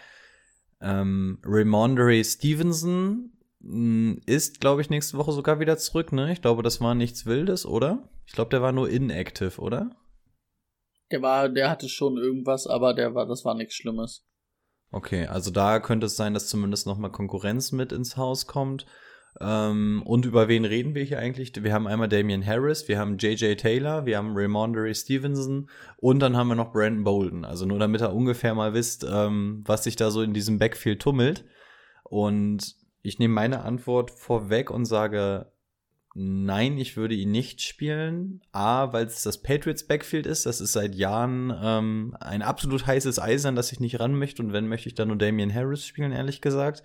[0.82, 6.12] Ähm, Ramondre Stevenson mh, ist, glaube ich, nächste Woche sogar wieder zurück.
[6.12, 6.32] Ne?
[6.32, 8.08] Ich glaube, das war nichts Wildes, oder?
[8.26, 9.90] Ich glaube, der war nur inactive, oder?
[11.10, 14.26] Der war, der hatte schon irgendwas, aber der war, das war nichts Schlimmes.
[14.90, 18.86] Okay, also da könnte es sein, dass zumindest noch mal Konkurrenz mit ins Haus kommt.
[19.40, 21.52] Ähm, und über wen reden wir hier eigentlich?
[21.62, 26.36] Wir haben einmal Damian Harris, wir haben JJ Taylor, wir haben Ramondre Stevenson und dann
[26.36, 27.44] haben wir noch Brandon Bolden.
[27.44, 31.00] Also nur damit ihr ungefähr mal wisst, ähm, was sich da so in diesem Backfield
[31.00, 31.44] tummelt.
[32.04, 35.50] Und ich nehme meine Antwort vorweg und sage,
[36.14, 38.42] nein, ich würde ihn nicht spielen.
[38.52, 40.46] A, weil es das Patriots Backfield ist.
[40.46, 44.42] Das ist seit Jahren ähm, ein absolut heißes Eisen, an das ich nicht ran möchte.
[44.42, 46.82] Und wenn, möchte ich dann nur Damian Harris spielen, ehrlich gesagt.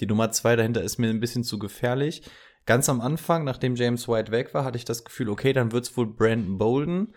[0.00, 2.22] Die Nummer zwei dahinter ist mir ein bisschen zu gefährlich.
[2.66, 5.96] Ganz am Anfang, nachdem James White weg war, hatte ich das Gefühl, okay, dann wird's
[5.96, 7.14] wohl Brandon Bolden.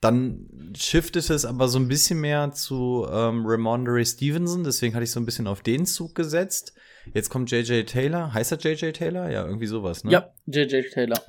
[0.00, 5.10] Dann shiftet es aber so ein bisschen mehr zu ähm, Ramondre Stevenson, deswegen hatte ich
[5.10, 6.74] so ein bisschen auf den Zug gesetzt.
[7.14, 8.32] Jetzt kommt JJ Taylor.
[8.32, 9.30] Heißt er JJ Taylor?
[9.30, 10.12] Ja, irgendwie sowas, ne?
[10.12, 11.20] Ja, JJ Taylor.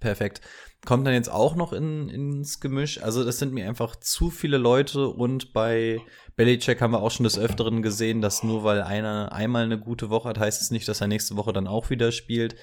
[0.00, 0.40] Perfekt.
[0.84, 3.02] Kommt dann jetzt auch noch in, ins Gemisch.
[3.02, 6.00] Also das sind mir einfach zu viele Leute und bei
[6.36, 10.08] Belichick haben wir auch schon des Öfteren gesehen, dass nur weil einer einmal eine gute
[10.08, 12.56] Woche hat, heißt es nicht, dass er nächste Woche dann auch wieder spielt.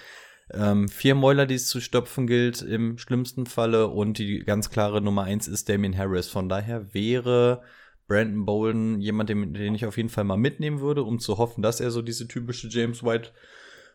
[0.54, 5.02] Ähm, vier Mäuler, die es zu stopfen gilt im schlimmsten Falle und die ganz klare
[5.02, 6.28] Nummer eins ist Damien Harris.
[6.30, 7.64] Von daher wäre
[8.08, 11.62] Brandon Bolden jemand, den, den ich auf jeden Fall mal mitnehmen würde, um zu hoffen,
[11.62, 13.32] dass er so diese typische James White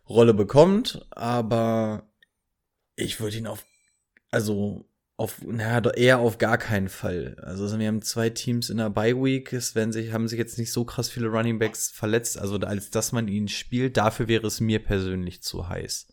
[0.08, 1.06] Rolle bekommt.
[1.10, 2.10] Aber
[2.96, 3.64] ich würde ihn auf,
[4.30, 7.36] also auf, naja, eher auf gar keinen Fall.
[7.42, 9.52] Also wir haben zwei Teams in der Bye Week.
[9.52, 12.90] Es werden sich, haben sich jetzt nicht so krass viele Running Backs verletzt, also als
[12.90, 13.98] dass man ihn spielt.
[13.98, 16.06] Dafür wäre es mir persönlich zu heiß.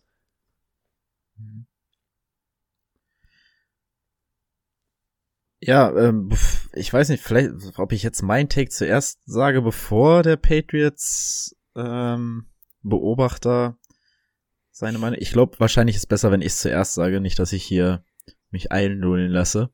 [5.62, 6.32] Ja, ähm,
[6.74, 12.48] ich weiß nicht, vielleicht, ob ich jetzt mein Take zuerst sage, bevor der Patriots ähm,
[12.84, 13.78] Beobachter
[14.78, 15.18] seine Meinung.
[15.20, 18.04] Ich glaube, wahrscheinlich ist besser, wenn ich es zuerst sage, nicht, dass ich hier
[18.52, 19.72] mich einlullen lasse.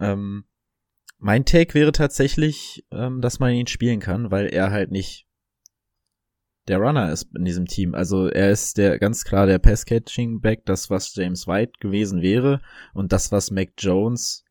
[0.00, 0.44] Ähm,
[1.18, 5.26] mein Take wäre tatsächlich, ähm, dass man ihn spielen kann, weil er halt nicht
[6.66, 7.94] der Runner ist in diesem Team.
[7.94, 12.60] Also er ist der ganz klar der Pass-Catching-Back, das was James White gewesen wäre
[12.94, 14.44] und das was Mac Jones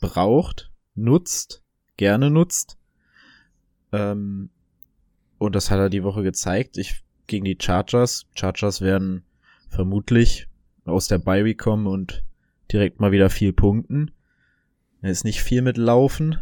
[0.00, 1.62] braucht, nutzt,
[1.96, 2.78] gerne nutzt.
[3.92, 4.50] Ähm,
[5.38, 6.78] und das hat er die Woche gezeigt.
[6.78, 7.02] Ich
[7.32, 8.26] gegen die Chargers.
[8.34, 9.24] Chargers werden
[9.70, 10.48] vermutlich
[10.84, 12.24] aus der Bye kommen und
[12.70, 14.10] direkt mal wieder viel punkten.
[15.00, 16.36] Er ist nicht viel mit Laufen.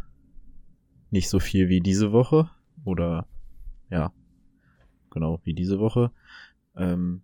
[1.13, 2.51] Nicht so viel wie diese Woche.
[2.85, 3.29] Oder
[3.89, 4.13] ja,
[5.11, 6.11] genau, wie diese Woche.
[6.77, 7.23] Ähm,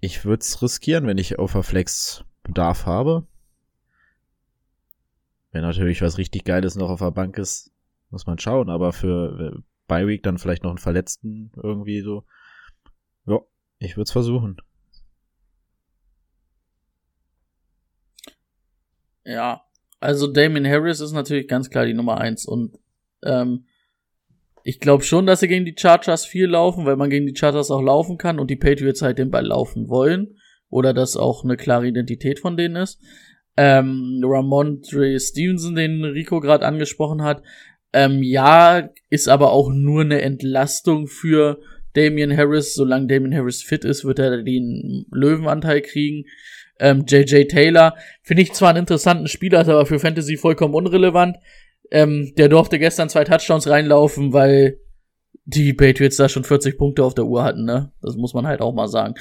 [0.00, 3.26] ich würde es riskieren, wenn ich auf Flex Bedarf habe.
[5.52, 7.72] wenn natürlich was richtig Geiles noch auf der Bank ist,
[8.10, 12.24] muss man schauen, aber für äh, Bye Week dann vielleicht noch einen Verletzten irgendwie so.
[13.26, 13.40] Ja,
[13.78, 14.56] ich würde es versuchen.
[19.24, 19.62] Ja,
[20.00, 22.78] also Damien Harris ist natürlich ganz klar die Nummer eins und
[23.24, 23.66] ähm,
[24.62, 27.70] ich glaube schon, dass sie gegen die Chargers viel laufen, weil man gegen die Chargers
[27.70, 30.38] auch laufen kann und die Patriots halt den Ball laufen wollen
[30.70, 33.00] oder das auch eine klare Identität von denen ist.
[33.56, 37.42] Ähm, Ramondre Stevenson, den Rico gerade angesprochen hat,
[37.92, 41.60] ähm, ja, ist aber auch nur eine Entlastung für
[41.94, 42.74] Damian Harris.
[42.74, 46.24] Solange Damian Harris fit ist, wird er den Löwenanteil kriegen.
[46.80, 51.36] Ähm, JJ Taylor finde ich zwar einen interessanten Spieler, ist aber für Fantasy vollkommen unrelevant.
[51.90, 54.78] Ähm, der durfte gestern zwei Touchdowns reinlaufen, weil
[55.44, 57.92] die Patriots da schon 40 Punkte auf der Uhr hatten, ne?
[58.00, 59.14] Das muss man halt auch mal sagen.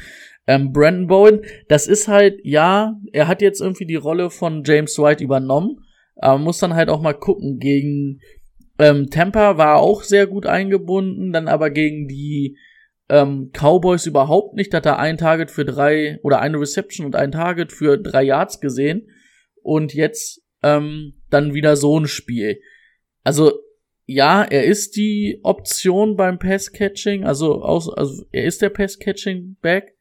[0.48, 4.98] Ähm, Brandon Bowen, das ist halt, ja, er hat jetzt irgendwie die Rolle von James
[4.98, 5.80] White übernommen,
[6.16, 8.20] aber man muss dann halt auch mal gucken, gegen
[8.80, 12.58] ähm, Tampa war auch sehr gut eingebunden, dann aber gegen die
[13.10, 17.32] ähm, Cowboys überhaupt nicht, hat er ein Target für drei oder eine Reception und ein
[17.32, 19.08] Target für drei Yards gesehen
[19.62, 22.60] und jetzt ähm, dann wieder so ein Spiel.
[23.24, 23.52] Also
[24.06, 29.96] ja, er ist die Option beim Pass-Catching, also, also er ist der Pass-Catching-Back,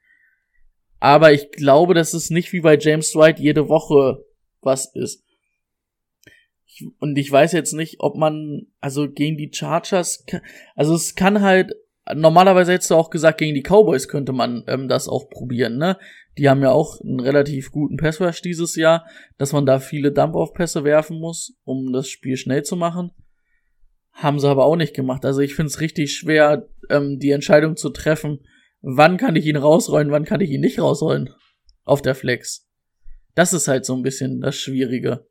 [0.98, 4.24] aber ich glaube, dass es nicht wie bei James White jede Woche
[4.60, 5.24] was ist.
[6.98, 10.24] Und ich weiß jetzt nicht, ob man, also gegen die Chargers,
[10.74, 11.72] also es kann halt,
[12.14, 15.98] normalerweise hättest du auch gesagt, gegen die Cowboys könnte man ähm, das auch probieren, ne?
[16.38, 19.06] Die haben ja auch einen relativ guten Passrush dieses Jahr,
[19.36, 23.10] dass man da viele Dump-Off-Pässe werfen muss, um das Spiel schnell zu machen.
[24.12, 25.26] Haben sie aber auch nicht gemacht.
[25.26, 28.40] Also ich finde es richtig schwer, ähm, die Entscheidung zu treffen,
[28.80, 31.30] wann kann ich ihn rausrollen, wann kann ich ihn nicht rausrollen
[31.84, 32.68] auf der Flex.
[33.34, 35.26] Das ist halt so ein bisschen das Schwierige.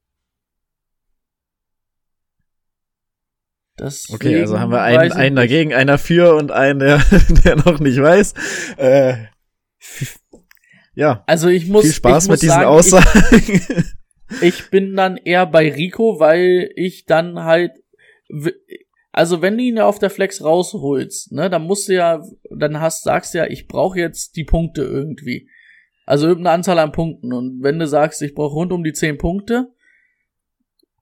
[3.82, 7.02] Deswegen okay, also haben wir einen, einen dagegen, einer für und einen, der,
[7.46, 8.34] der noch nicht weiß.
[8.78, 9.16] Äh,
[10.94, 11.24] ja.
[11.26, 11.84] Also ich muss.
[11.84, 13.24] Viel Spaß mit diesen sagen, Aussagen.
[13.32, 17.72] Ich, ich bin dann eher bei Rico, weil ich dann halt
[19.12, 22.80] also wenn du ihn ja auf der Flex rausholst, ne, dann musst du ja, dann
[22.80, 25.50] hast, sagst du ja, ich brauche jetzt die Punkte irgendwie.
[26.06, 27.34] Also irgendeine Anzahl an Punkten.
[27.34, 29.74] Und wenn du sagst, ich brauche rund um die 10 Punkte,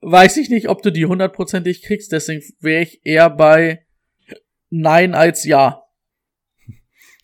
[0.01, 2.11] weiß ich nicht, ob du die hundertprozentig kriegst.
[2.11, 3.85] Deswegen wäre ich eher bei
[4.69, 5.83] Nein als Ja.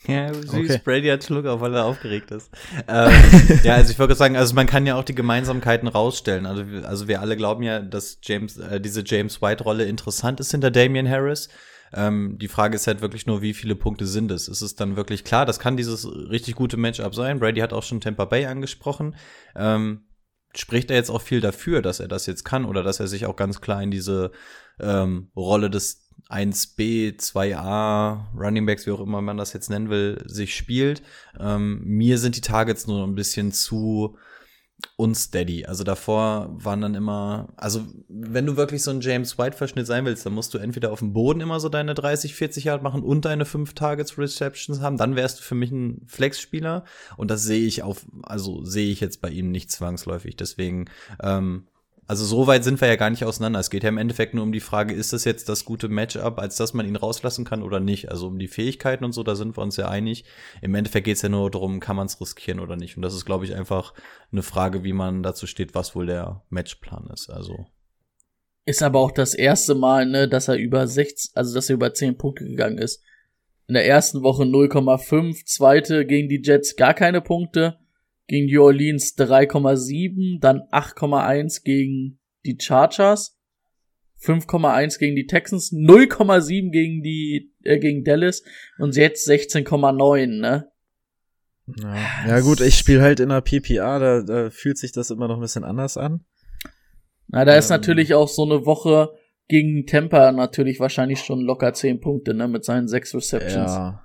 [0.07, 0.53] Ja, süß.
[0.53, 0.81] Okay.
[0.83, 2.51] Brady hat Schluck auf, weil er aufgeregt ist.
[2.87, 3.11] ähm,
[3.63, 6.45] ja, also ich würde sagen, also man kann ja auch die Gemeinsamkeiten rausstellen.
[6.45, 10.69] Also, also wir alle glauben ja, dass James, äh, diese James White-Rolle interessant ist hinter
[10.69, 11.49] Damian Harris.
[11.91, 14.47] Ähm, die Frage ist halt wirklich nur, wie viele Punkte sind es?
[14.47, 15.47] Ist es dann wirklich klar?
[15.47, 17.39] Das kann dieses richtig gute Matchup sein.
[17.39, 19.15] Brady hat auch schon Tampa Bay angesprochen.
[19.55, 20.01] Ähm,
[20.57, 23.25] spricht er jetzt auch viel dafür, dass er das jetzt kann oder dass er sich
[23.25, 24.31] auch ganz klar in diese
[24.79, 30.23] ähm, Rolle des 1B, 2A, Running Backs, wie auch immer man das jetzt nennen will,
[30.25, 31.03] sich spielt.
[31.39, 34.17] Ähm, mir sind die Targets nur ein bisschen zu
[34.97, 35.65] unsteady.
[35.65, 40.25] Also davor waren dann immer, also wenn du wirklich so ein James White-Verschnitt sein willst,
[40.25, 43.25] dann musst du entweder auf dem Boden immer so deine 30, 40 Yard machen und
[43.25, 46.83] deine 5 Targets Receptions haben, dann wärst du für mich ein Flex-Spieler
[47.17, 50.35] und das sehe ich auf, also sehe ich jetzt bei ihm nicht zwangsläufig.
[50.35, 50.85] Deswegen
[51.21, 51.67] ähm,
[52.07, 53.59] also so weit sind wir ja gar nicht auseinander.
[53.59, 56.39] Es geht ja im Endeffekt nur um die Frage, ist das jetzt das gute Matchup,
[56.39, 58.11] als dass man ihn rauslassen kann oder nicht?
[58.11, 60.23] Also um die Fähigkeiten und so, da sind wir uns ja einig.
[60.61, 62.95] Im Endeffekt geht es ja nur darum, kann man es riskieren oder nicht.
[62.95, 63.93] Und das ist, glaube ich, einfach
[64.31, 67.29] eine Frage, wie man dazu steht, was wohl der Matchplan ist.
[67.29, 67.65] Also
[68.65, 71.93] ist aber auch das erste Mal, ne, dass er über 16, also dass er über
[71.93, 73.03] 10 Punkte gegangen ist.
[73.67, 77.79] In der ersten Woche 0,5, zweite gegen die Jets gar keine Punkte
[78.27, 83.37] gegen New Orleans 3,7, dann 8,1 gegen die Chargers,
[84.21, 88.43] 5,1 gegen die Texans, 0,7 gegen die äh, gegen Dallas
[88.79, 90.71] und jetzt 16,9, ne?
[91.77, 91.95] Ja,
[92.27, 95.35] ja gut, ich spiele halt in der PPA, da, da fühlt sich das immer noch
[95.35, 96.23] ein bisschen anders an.
[97.27, 99.09] Na, da ähm, ist natürlich auch so eine Woche
[99.47, 103.71] gegen Tampa natürlich wahrscheinlich schon locker 10 Punkte, ne, mit seinen 6 Receptions.
[103.71, 104.01] Ja.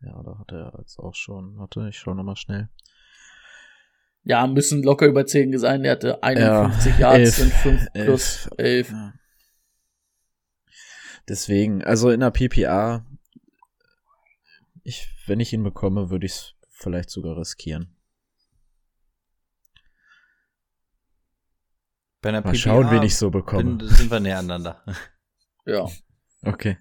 [0.00, 2.68] Ja, da hat er jetzt auch schon, warte, ich schau nochmal schnell.
[4.28, 5.82] Ja, müssen locker über 10 sein.
[5.82, 8.90] Der hatte 51 ja, Yards und 5 plus 11.
[8.90, 9.14] Ja.
[11.26, 13.06] Deswegen, also in der PPA,
[14.82, 17.96] ich, wenn ich ihn bekomme, würde ich es vielleicht sogar riskieren.
[22.20, 23.78] Bei einer Mal PPA schauen, wen ich so bekomme.
[23.88, 24.84] sind wir näher aneinander.
[25.64, 25.86] ja.
[26.42, 26.76] Okay.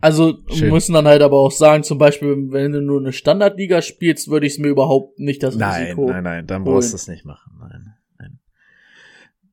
[0.00, 0.70] Also schön.
[0.70, 4.46] müssen dann halt aber auch sagen, zum Beispiel, wenn du nur eine Standardliga spielst, würde
[4.46, 6.06] ich es mir überhaupt nicht das nein, Risiko.
[6.06, 7.52] Nein, nein, nein, dann brauchst du es nicht machen.
[7.60, 7.92] Nein, nein.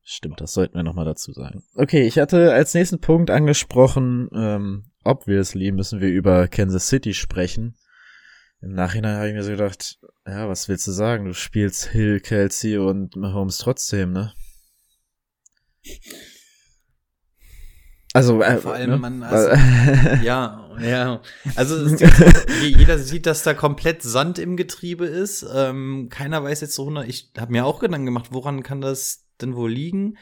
[0.02, 1.62] Stimmt, das sollten wir nochmal dazu sagen.
[1.76, 7.76] Okay, ich hatte als nächsten Punkt angesprochen, ähm, obviously müssen wir über Kansas City sprechen.
[8.60, 11.24] Im Nachhinein habe ich mir so gedacht, ja, was willst du sagen?
[11.26, 14.32] Du spielst Hill, Kelsey und Mahomes trotzdem, ne?
[18.12, 18.96] Also, äh, Vor allem, ne?
[18.98, 19.50] man, also,
[20.24, 21.20] ja, ja.
[21.54, 21.96] Also
[22.62, 25.46] jeder sieht, dass da komplett Sand im Getriebe ist.
[25.54, 27.08] Ähm, keiner weiß jetzt so 100.
[27.08, 30.18] Ich habe mir auch Gedanken gemacht, woran kann das denn wohl liegen?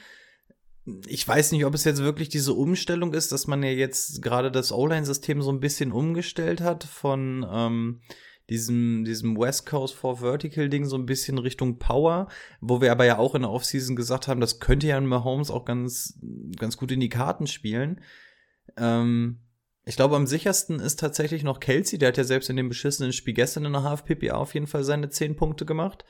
[1.07, 4.51] Ich weiß nicht, ob es jetzt wirklich diese Umstellung ist, dass man ja jetzt gerade
[4.51, 8.01] das O-Line-System so ein bisschen umgestellt hat von ähm,
[8.51, 12.29] diesem, diesem West Coast for Vertical Ding so ein bisschen Richtung Power,
[12.61, 15.51] wo wir aber ja auch in der Offseason gesagt haben, das könnte ja in Mahomes
[15.51, 16.19] auch ganz,
[16.57, 18.01] ganz gut in die Karten spielen.
[18.77, 19.41] Ähm,
[19.85, 23.13] ich glaube, am sichersten ist tatsächlich noch Kelsey, der hat ja selbst in dem beschissenen
[23.13, 26.05] Spiel gestern in der Half-PPA auf jeden Fall seine 10 Punkte gemacht.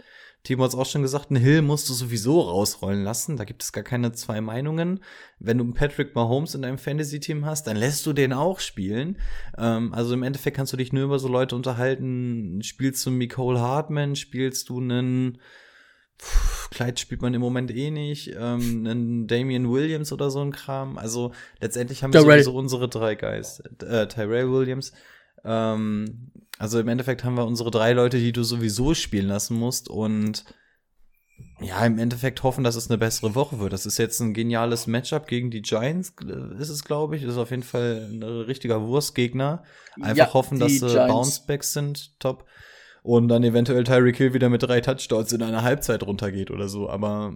[0.45, 3.37] Timo hat es auch schon gesagt, einen Hill musst du sowieso rausrollen lassen.
[3.37, 5.01] Da gibt es gar keine zwei Meinungen.
[5.39, 9.19] Wenn du einen Patrick Mahomes in deinem Fantasy-Team hast, dann lässt du den auch spielen.
[9.59, 12.63] Ähm, also im Endeffekt kannst du dich nur über so Leute unterhalten.
[12.63, 14.17] Spielst du einen Nicole Hartman?
[14.17, 15.39] Spielst du einen
[16.19, 20.51] Puh, Kleid spielt man im Moment eh nicht, ähm, einen Damian Williams oder so ein
[20.51, 20.99] Kram.
[20.99, 22.43] Also letztendlich haben wir Tyrell.
[22.43, 23.61] sowieso unsere drei Guys.
[23.81, 24.93] Äh, Tyrell Williams.
[25.45, 29.89] Ähm, also im Endeffekt haben wir unsere drei Leute, die du sowieso spielen lassen musst
[29.89, 30.45] und
[31.61, 33.73] ja, im Endeffekt hoffen, dass es eine bessere Woche wird.
[33.73, 37.23] Das ist jetzt ein geniales Matchup gegen die Giants, äh, ist es, glaube ich.
[37.23, 39.63] Das ist auf jeden Fall ein richtiger Wurstgegner.
[40.01, 41.07] Einfach Ja, hoffen, dass die sie.
[41.07, 42.45] Bouncebacks sind, top.
[43.03, 46.89] Und dann eventuell Tyreek Hill wieder mit drei Touchdowns in einer Halbzeit runtergeht oder so.
[46.91, 47.35] Aber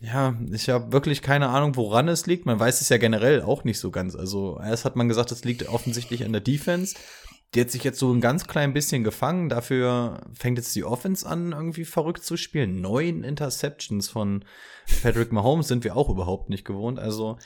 [0.00, 2.46] ja, ich habe wirklich keine Ahnung, woran es liegt.
[2.46, 4.14] Man weiß es ja generell auch nicht so ganz.
[4.14, 6.96] Also erst hat man gesagt, es liegt offensichtlich an der Defense.
[7.54, 9.48] Die hat sich jetzt so ein ganz klein bisschen gefangen.
[9.48, 12.80] Dafür fängt jetzt die Offense an, irgendwie verrückt zu spielen.
[12.80, 14.44] Neun Interceptions von
[15.02, 16.98] Patrick Mahomes sind wir auch überhaupt nicht gewohnt.
[16.98, 17.38] Also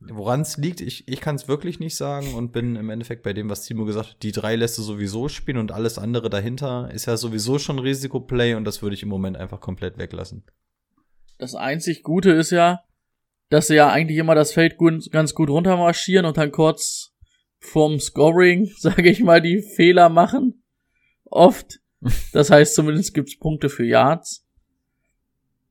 [0.00, 3.32] woran es liegt, ich, ich kann es wirklich nicht sagen und bin im Endeffekt bei
[3.32, 6.90] dem, was Timo gesagt hat, die drei lässt du sowieso spielen und alles andere dahinter
[6.92, 10.44] ist ja sowieso schon Risikoplay und das würde ich im Moment einfach komplett weglassen.
[11.38, 12.84] Das einzig Gute ist ja,
[13.48, 17.13] dass sie ja eigentlich immer das Feld gut, ganz gut runtermarschieren und dann kurz
[17.64, 20.62] vorm Scoring, sage ich mal, die Fehler machen.
[21.24, 21.80] Oft.
[22.32, 24.46] Das heißt, zumindest gibt's Punkte für Yards.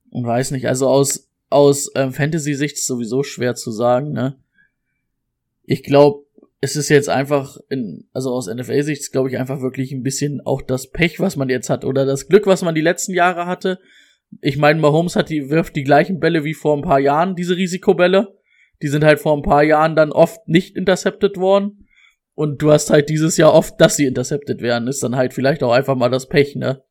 [0.10, 4.38] Und weiß nicht, also aus, aus ähm, Fantasy-Sicht ist sowieso schwer zu sagen, ne?
[5.66, 6.26] Ich glaube,
[6.60, 10.62] es ist jetzt einfach, in, also aus NFL-Sicht glaube ich, einfach wirklich ein bisschen auch
[10.62, 13.80] das Pech, was man jetzt hat, oder das Glück, was man die letzten Jahre hatte.
[14.42, 17.58] Ich meine, Mahomes hat die, wirft die gleichen Bälle wie vor ein paar Jahren, diese
[17.58, 18.38] Risikobälle.
[18.82, 21.83] Die sind halt vor ein paar Jahren dann oft nicht intercepted worden.
[22.36, 24.88] Und du hast halt dieses Jahr oft, dass sie intercepted werden.
[24.88, 26.84] Ist dann halt vielleicht auch einfach mal das Pech, ne?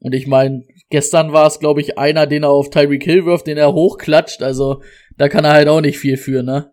[0.00, 3.46] Und ich meine, gestern war es, glaube ich, einer, den er auf Tyreek Hill wirft,
[3.46, 4.42] den er hochklatscht.
[4.42, 4.82] Also
[5.16, 6.72] da kann er halt auch nicht viel für, ne?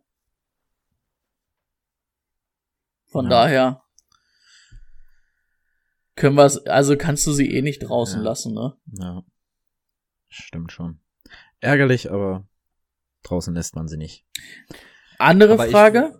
[3.08, 3.30] Von Ja.
[3.30, 3.84] daher
[6.16, 8.26] können wir es, also kannst du sie eh nicht draußen Ja.
[8.26, 8.78] lassen, ne?
[9.00, 9.24] Ja.
[10.30, 11.00] Stimmt schon.
[11.62, 12.48] Ärgerlich, aber
[13.24, 14.26] draußen lässt man sie nicht.
[15.22, 16.20] Andere Aber ich- Frage.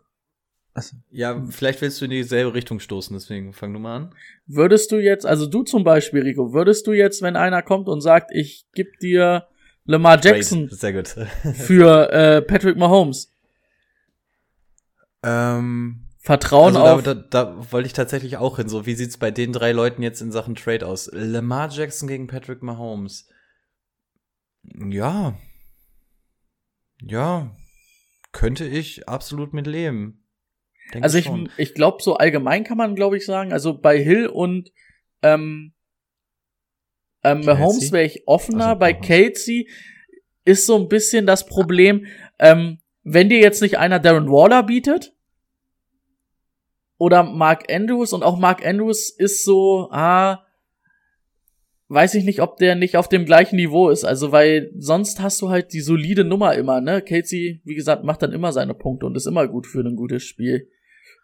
[1.10, 4.16] Ja, vielleicht willst du in dieselbe Richtung stoßen, deswegen fang du mal an.
[4.48, 8.00] Würdest du jetzt, also du zum Beispiel, Rico, würdest du jetzt, wenn einer kommt und
[8.00, 9.48] sagt, ich geb dir
[9.84, 10.76] Lamar Jackson Trade.
[10.76, 11.08] Sehr gut.
[11.56, 13.34] für äh, Patrick Mahomes,
[15.24, 18.70] ähm, Vertrauen also auf da, da, da wollte ich tatsächlich auch hin.
[18.70, 21.10] So, wie sieht's bei den drei Leuten jetzt in Sachen Trade aus?
[21.12, 23.28] Lamar Jackson gegen Patrick Mahomes.
[24.64, 25.36] Ja.
[27.02, 27.56] Ja.
[28.32, 30.24] Könnte ich absolut mit leben.
[30.94, 31.50] Denk Also ich, schon.
[31.58, 34.72] ich glaube, so allgemein kann man, glaube ich, sagen, also bei Hill und
[35.22, 35.74] ähm,
[37.24, 37.54] ähm, Kelsey?
[37.54, 38.68] Mahomes wäre ich offener.
[38.68, 38.94] Also, bei.
[38.94, 39.70] Kelsey
[40.46, 42.08] ist so ein bisschen das Problem,
[42.40, 45.14] ähm, wenn dir jetzt nicht einer Darren Waller bietet
[46.98, 50.46] oder Mark Andrews und auch Mark Andrews ist so, ah,
[51.92, 54.04] weiß ich nicht, ob der nicht auf dem gleichen Niveau ist.
[54.06, 57.02] Also, weil sonst hast du halt die solide Nummer immer, ne?
[57.02, 60.24] Casey, wie gesagt, macht dann immer seine Punkte und ist immer gut für ein gutes
[60.24, 60.70] Spiel.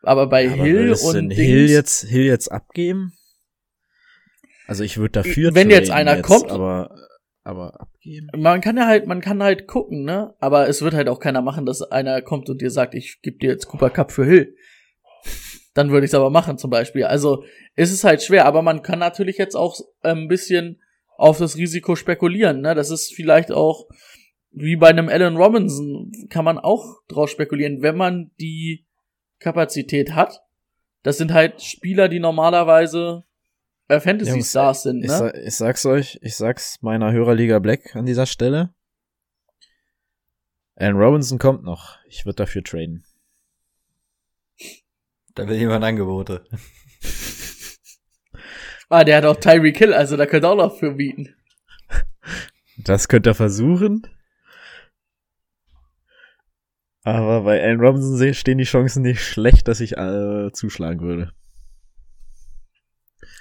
[0.04, 3.14] Aber bei Aber Hill und denn Dings, Hill jetzt, Hill jetzt abgeben?
[4.68, 6.94] Also ich würde dafür Wenn jetzt einer kommt- aber,
[7.44, 8.28] aber abgeben?
[8.36, 10.36] man kann ja halt, man kann halt gucken, ne?
[10.40, 13.38] Aber es wird halt auch keiner machen, dass einer kommt und dir sagt, ich gebe
[13.38, 14.56] dir jetzt Cooper Cup für Hill.
[15.78, 17.04] Dann würde ich es aber machen, zum Beispiel.
[17.04, 17.44] Also
[17.76, 20.82] ist es halt schwer, aber man kann natürlich jetzt auch ähm, ein bisschen
[21.18, 22.74] auf das Risiko spekulieren, ne?
[22.74, 23.88] Das ist vielleicht auch
[24.50, 28.88] wie bei einem Allen Robinson kann man auch drauf spekulieren, wenn man die
[29.38, 30.42] Kapazität hat.
[31.04, 33.24] Das sind halt Spieler, die normalerweise
[33.88, 35.18] äh, Fantasy Stars sind, Ich, ne?
[35.18, 38.74] sa ich sag's euch, ich sag's meiner Hörerliga Black an dieser Stelle.
[40.76, 41.98] Alan Robinson kommt noch.
[42.08, 43.04] Ich würde dafür traden.
[45.38, 46.44] Da will jemand Angebote.
[48.90, 51.36] Ah, der hat auch Tyreek Hill, also da könnte auch noch für bieten.
[52.78, 54.08] Das könnt ihr versuchen.
[57.04, 61.34] Aber bei Alan Robinson stehen die Chancen nicht schlecht, dass ich äh, zuschlagen würde.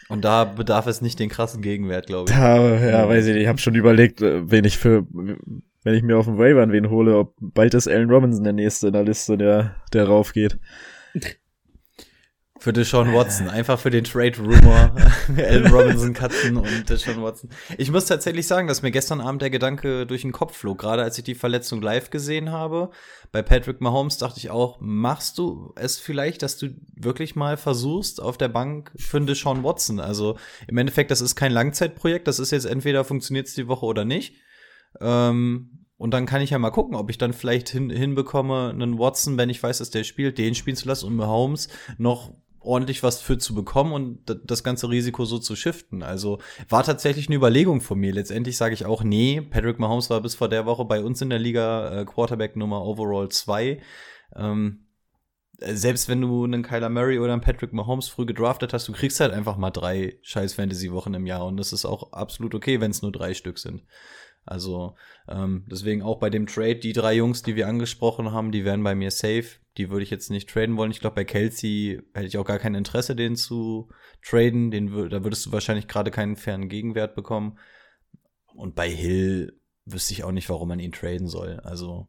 [0.09, 2.37] Und da bedarf es nicht den krassen Gegenwert, glaube ich.
[2.37, 3.43] Da, ja, weiß ich nicht.
[3.43, 6.91] Ich habe schon überlegt, äh, wen ich für, wenn ich mir auf dem Waivern wen
[6.91, 10.59] hole, ob bald ist Alan Robinson der nächste in der Liste, der, der raufgeht.
[12.67, 13.49] Für Deshaun Watson.
[13.49, 14.93] Einfach für den Trade Rumor.
[15.37, 17.49] Allen Robinson cutten und Deshaun Watson.
[17.79, 20.79] Ich muss tatsächlich sagen, dass mir gestern Abend der Gedanke durch den Kopf flog.
[20.79, 22.91] Gerade als ich die Verletzung live gesehen habe.
[23.31, 28.21] Bei Patrick Mahomes dachte ich auch, machst du es vielleicht, dass du wirklich mal versuchst
[28.21, 30.01] auf der Bank für einen Deshaun Watson?
[30.01, 30.37] Also
[30.67, 32.27] im Endeffekt, das ist kein Langzeitprojekt.
[32.27, 34.35] Das ist jetzt entweder funktioniert es die Woche oder nicht.
[35.01, 38.99] Ähm, und dann kann ich ja mal gucken, ob ich dann vielleicht hin, hinbekomme, einen
[38.99, 42.35] Watson, wenn ich weiß, dass der spielt, den spielen zu lassen und Mahomes noch
[42.67, 46.03] ordentlich was für zu bekommen und das ganze Risiko so zu shiften.
[46.03, 46.39] Also
[46.69, 48.13] war tatsächlich eine Überlegung von mir.
[48.13, 51.31] Letztendlich sage ich auch, nee, Patrick Mahomes war bis vor der Woche bei uns in
[51.31, 53.81] der Liga äh, Quarterback Nummer Overall 2.
[54.35, 54.87] Ähm,
[55.61, 58.93] äh, selbst wenn du einen Kyler Murray oder einen Patrick Mahomes früh gedraftet hast, du
[58.93, 62.81] kriegst halt einfach mal drei scheiß Fantasy-Wochen im Jahr und das ist auch absolut okay,
[62.81, 63.85] wenn es nur drei Stück sind.
[64.47, 64.95] Also
[65.29, 68.83] ähm, deswegen auch bei dem Trade, die drei Jungs, die wir angesprochen haben, die wären
[68.83, 69.47] bei mir safe.
[69.77, 70.93] Die würde ich jetzt nicht traden wollen.
[70.93, 73.89] Ich glaube, bei Kelsey hätte ich auch gar kein Interesse, den zu
[74.25, 74.71] traden.
[74.71, 77.59] Den da würdest du wahrscheinlich gerade keinen fairen Gegenwert bekommen.
[78.55, 81.61] Und bei Hill wüsste ich auch nicht, warum man ihn traden soll.
[81.65, 82.07] Also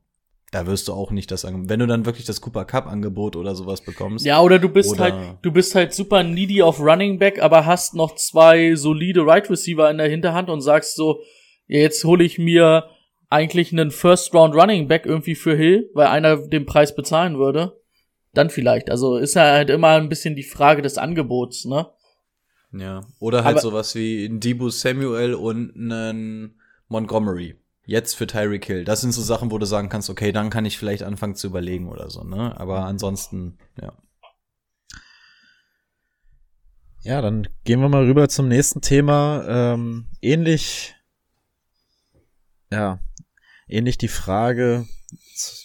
[0.51, 1.43] da wirst du auch nicht das.
[1.43, 4.25] Wenn du dann wirklich das Cooper Cup Angebot oder sowas bekommst.
[4.25, 7.65] Ja, oder du bist Oder- halt, du bist halt super needy auf Running Back, aber
[7.65, 11.21] hast noch zwei solide Right Receiver in der Hinterhand und sagst so,
[11.67, 12.89] jetzt hole ich mir
[13.29, 17.79] eigentlich einen First Round Running Back irgendwie für Hill, weil einer den Preis bezahlen würde.
[18.33, 18.89] Dann vielleicht.
[18.89, 21.87] Also ist ja halt immer ein bisschen die Frage des Angebots, ne?
[22.71, 23.01] Ja.
[23.19, 27.55] Oder halt Aber- sowas wie ein Debo Samuel und einen Montgomery.
[27.85, 28.83] Jetzt für Tyreek Hill.
[28.83, 31.47] Das sind so Sachen, wo du sagen kannst, okay, dann kann ich vielleicht anfangen zu
[31.47, 32.53] überlegen oder so, ne?
[32.59, 33.93] Aber ansonsten, ja.
[37.01, 39.45] Ja, dann gehen wir mal rüber zum nächsten Thema.
[39.47, 40.95] Ähm, ähnlich,
[42.71, 42.99] ja,
[43.67, 44.87] ähnlich die Frage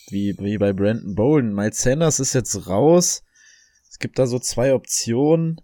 [0.09, 1.55] wie, wie bei Brandon Bolden.
[1.55, 3.25] Miles Sanders ist jetzt raus.
[3.91, 5.61] Es gibt da so zwei Optionen.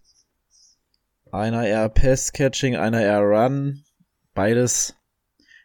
[1.30, 3.84] Einer eher Pass-Catching, einer eher Run.
[4.34, 4.97] Beides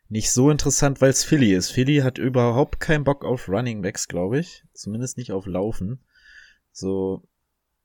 [0.09, 1.71] nicht so interessant, weil es Philly ist.
[1.71, 4.63] Philly hat überhaupt keinen Bock auf Running Backs, glaube ich.
[4.73, 6.03] Zumindest nicht auf Laufen.
[6.71, 7.23] So,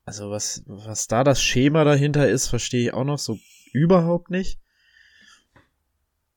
[0.04, 3.38] also was, was da das Schema dahinter ist, verstehe ich auch noch so
[3.72, 4.60] überhaupt nicht.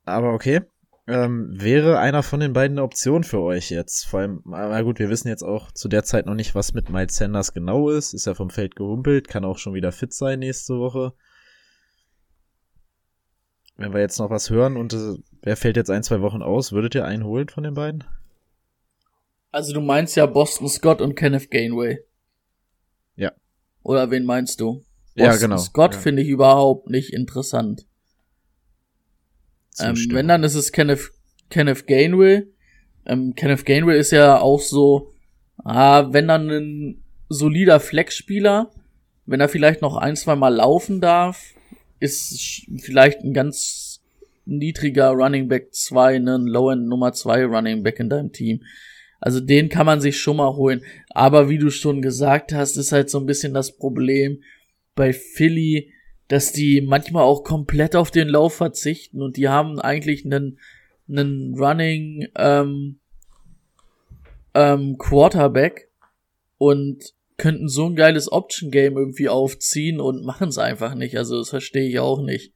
[0.05, 0.61] Aber okay.
[1.11, 4.05] Ähm, wäre einer von den beiden eine Option für euch jetzt?
[4.05, 6.89] Vor allem, na gut, wir wissen jetzt auch zu der Zeit noch nicht, was mit
[6.89, 8.13] Miles Sanders genau ist.
[8.13, 11.11] Ist ja vom Feld gehumpelt, kann auch schon wieder fit sein nächste Woche.
[13.75, 16.71] Wenn wir jetzt noch was hören und äh, wer fällt jetzt ein, zwei Wochen aus,
[16.71, 18.05] würdet ihr einen holen von den beiden?
[19.51, 21.99] Also du meinst ja Boston Scott und Kenneth Gainway.
[23.17, 23.33] Ja.
[23.83, 24.85] Oder wen meinst du?
[25.15, 25.57] Ja, Boston genau.
[25.61, 25.99] Scott Ja.
[25.99, 27.85] finde ich überhaupt nicht interessant.
[29.79, 31.11] Ähm, wenn, dann ist es Kenneth,
[31.49, 32.51] Kenneth Gainwell.
[33.05, 35.13] Ähm, Kenneth Gainwell ist ja auch so,
[35.63, 38.71] ah, wenn dann ein solider Flexspieler,
[39.25, 41.53] wenn er vielleicht noch ein, zwei Mal laufen darf,
[41.99, 44.01] ist vielleicht ein ganz
[44.45, 48.63] niedriger Running Back 2, ne, ein Low-End Nummer 2 Running Back in deinem Team.
[49.19, 50.81] Also den kann man sich schon mal holen.
[51.09, 54.41] Aber wie du schon gesagt hast, ist halt so ein bisschen das Problem
[54.95, 55.93] bei Philly,
[56.31, 60.59] dass die manchmal auch komplett auf den Lauf verzichten und die haben eigentlich einen,
[61.09, 63.01] einen Running ähm,
[64.53, 65.89] ähm, Quarterback
[66.57, 67.03] und
[67.35, 71.17] könnten so ein geiles Option-Game irgendwie aufziehen und machen es einfach nicht.
[71.17, 72.53] Also das verstehe ich auch nicht.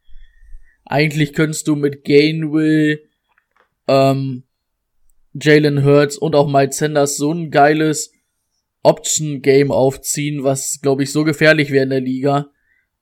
[0.86, 3.02] Eigentlich könntest du mit Gainwell,
[3.90, 4.44] ähm,
[5.34, 8.14] Jalen Hurts und auch Mike Sanders so ein geiles
[8.84, 12.52] Option-Game aufziehen, was, glaube ich, so gefährlich wäre in der Liga.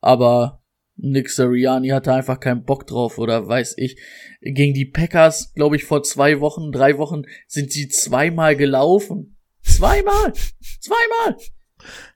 [0.02, 0.62] Aber
[0.96, 4.00] Nick Sirianni hatte einfach keinen Bock drauf oder weiß ich.
[4.41, 9.38] Gegen die Packers, glaube ich, vor zwei Wochen, drei Wochen sind sie zweimal gelaufen.
[9.64, 10.34] Zweimal!
[10.80, 11.38] Zweimal!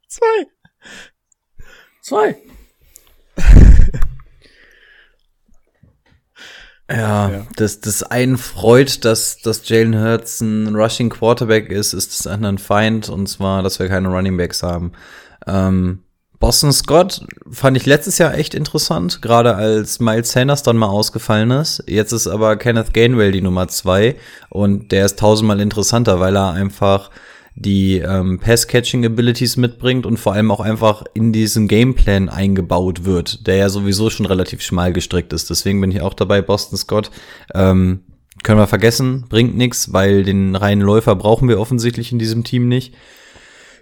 [0.07, 0.47] Zwei.
[2.01, 2.35] Zwei!
[6.89, 7.47] Ja, Ja.
[7.57, 12.57] Das, das einen freut, dass, dass Jalen Hurts ein Rushing Quarterback ist, ist das anderen
[12.57, 14.93] Feind, und zwar, dass wir keine Running Backs haben.
[15.45, 16.03] Ähm,
[16.39, 21.49] Boston Scott fand ich letztes Jahr echt interessant, gerade als Miles Sanders dann mal ausgefallen
[21.51, 21.83] ist.
[21.87, 24.15] Jetzt ist aber Kenneth Gainwell die Nummer zwei
[24.49, 27.09] und der ist tausendmal interessanter, weil er einfach
[27.55, 33.55] die ähm, Pass-Catching-Abilities mitbringt und vor allem auch einfach in diesen Gameplan eingebaut wird, der
[33.55, 35.49] ja sowieso schon relativ schmal gestrickt ist.
[35.49, 37.09] Deswegen bin ich auch dabei, Boston Scott.
[37.55, 38.01] Ähm,
[38.43, 42.67] können wir vergessen, bringt nix, weil den reinen Läufer brauchen wir offensichtlich in diesem Team
[42.67, 42.93] nicht.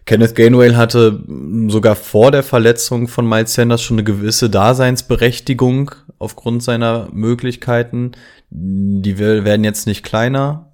[0.06, 1.24] Kenneth Gainwell hatte
[1.68, 8.12] sogar vor der Verletzung von Miles Sanders schon eine gewisse Daseinsberechtigung aufgrund seiner Möglichkeiten.
[8.50, 10.72] Die werden jetzt nicht kleiner.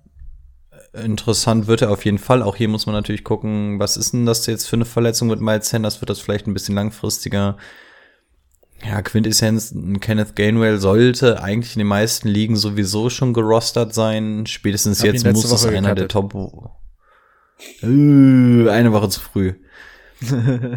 [0.93, 2.43] Interessant wird er auf jeden Fall.
[2.43, 5.39] Auch hier muss man natürlich gucken, was ist denn das jetzt für eine Verletzung mit
[5.39, 6.01] Miles Sanders?
[6.01, 7.55] Wird das vielleicht ein bisschen langfristiger?
[8.86, 14.45] Ja, Quintessenz, Kenneth Gainwell sollte eigentlich in den meisten Ligen sowieso schon gerostert sein.
[14.45, 16.34] Spätestens jetzt muss es einer der Top
[17.84, 19.53] eine Woche zu früh.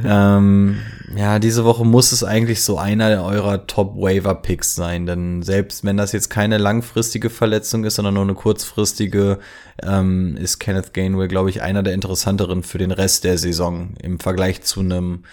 [0.06, 0.78] ähm,
[1.14, 6.12] ja, diese Woche muss es eigentlich so einer eurer Top-Waiver-Picks sein, denn selbst wenn das
[6.12, 9.38] jetzt keine langfristige Verletzung ist, sondern nur eine kurzfristige,
[9.82, 14.18] ähm, ist Kenneth Gainwell, glaube ich, einer der interessanteren für den Rest der Saison im
[14.18, 15.24] Vergleich zu einem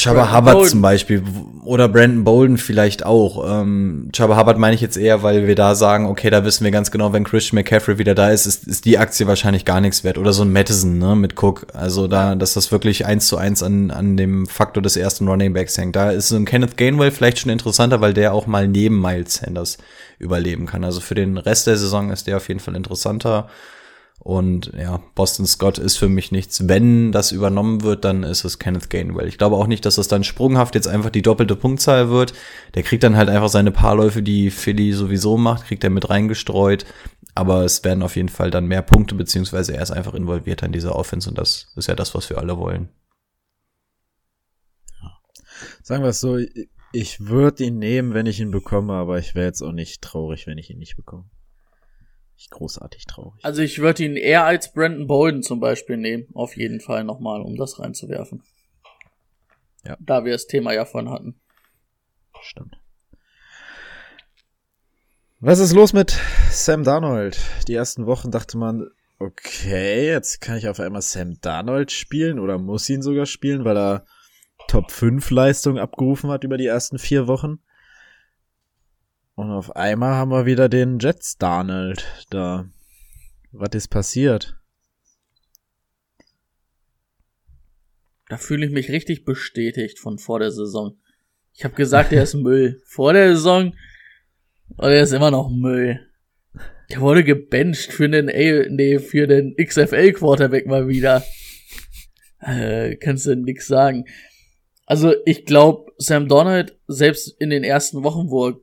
[0.00, 0.70] Chubba Hubbard Bolden.
[0.70, 1.22] zum Beispiel
[1.64, 3.44] oder Brandon Bolden vielleicht auch.
[3.46, 6.70] Ähm, Chubba Hubbard meine ich jetzt eher, weil wir da sagen, okay, da wissen wir
[6.70, 10.02] ganz genau, wenn Christian McCaffrey wieder da ist, ist, ist die Aktie wahrscheinlich gar nichts
[10.02, 10.16] wert.
[10.16, 11.66] Oder so ein Madison ne, mit Cook.
[11.74, 15.52] Also da, dass das wirklich eins zu eins an, an dem Faktor des ersten Running
[15.52, 15.96] Backs hängt.
[15.96, 19.34] Da ist so ein Kenneth Gainwell vielleicht schon interessanter, weil der auch mal neben Miles
[19.34, 19.76] Sanders
[20.18, 20.82] überleben kann.
[20.82, 23.48] Also für den Rest der Saison ist der auf jeden Fall interessanter.
[24.22, 26.68] Und ja, Boston Scott ist für mich nichts.
[26.68, 29.26] Wenn das übernommen wird, dann ist es Kenneth Gainwell.
[29.26, 32.34] Ich glaube auch nicht, dass das dann sprunghaft jetzt einfach die doppelte Punktzahl wird.
[32.74, 36.10] Der kriegt dann halt einfach seine paar Läufe, die Philly sowieso macht, kriegt er mit
[36.10, 36.84] reingestreut.
[37.34, 40.72] Aber es werden auf jeden Fall dann mehr Punkte, beziehungsweise er ist einfach involviert in
[40.72, 42.90] dieser Offense und das ist ja das, was wir alle wollen.
[45.82, 46.38] Sagen wir es so,
[46.92, 50.46] ich würde ihn nehmen, wenn ich ihn bekomme, aber ich wäre jetzt auch nicht traurig,
[50.46, 51.24] wenn ich ihn nicht bekomme
[52.40, 53.44] nicht großartig traurig.
[53.44, 57.42] Also ich würde ihn eher als Brandon Bolden zum Beispiel nehmen, auf jeden Fall nochmal,
[57.42, 58.42] um das reinzuwerfen.
[59.84, 59.98] Ja.
[60.00, 61.38] Da wir das Thema ja von hatten.
[62.40, 62.78] Stimmt.
[65.40, 66.18] Was ist los mit
[66.50, 67.38] Sam Darnold?
[67.68, 68.88] Die ersten Wochen dachte man,
[69.18, 73.76] okay, jetzt kann ich auf einmal Sam Darnold spielen oder muss ihn sogar spielen, weil
[73.76, 74.06] er
[74.66, 77.58] Top 5 Leistung abgerufen hat über die ersten vier Wochen.
[79.40, 82.68] Und auf einmal haben wir wieder den Jets Darnold da.
[83.52, 84.60] Was ist passiert?
[88.28, 90.98] Da fühle ich mich richtig bestätigt von vor der Saison.
[91.54, 92.82] Ich habe gesagt, er ist Müll.
[92.84, 93.72] Vor der Saison
[94.76, 96.06] und er ist immer noch Müll.
[96.90, 101.24] Der wurde gebencht für den A nee, für den XFL Quarterback mal wieder.
[102.40, 104.04] Äh, kannst du nix sagen.
[104.84, 108.60] Also, ich glaube, Sam Donald, selbst in den ersten Wochen, wo er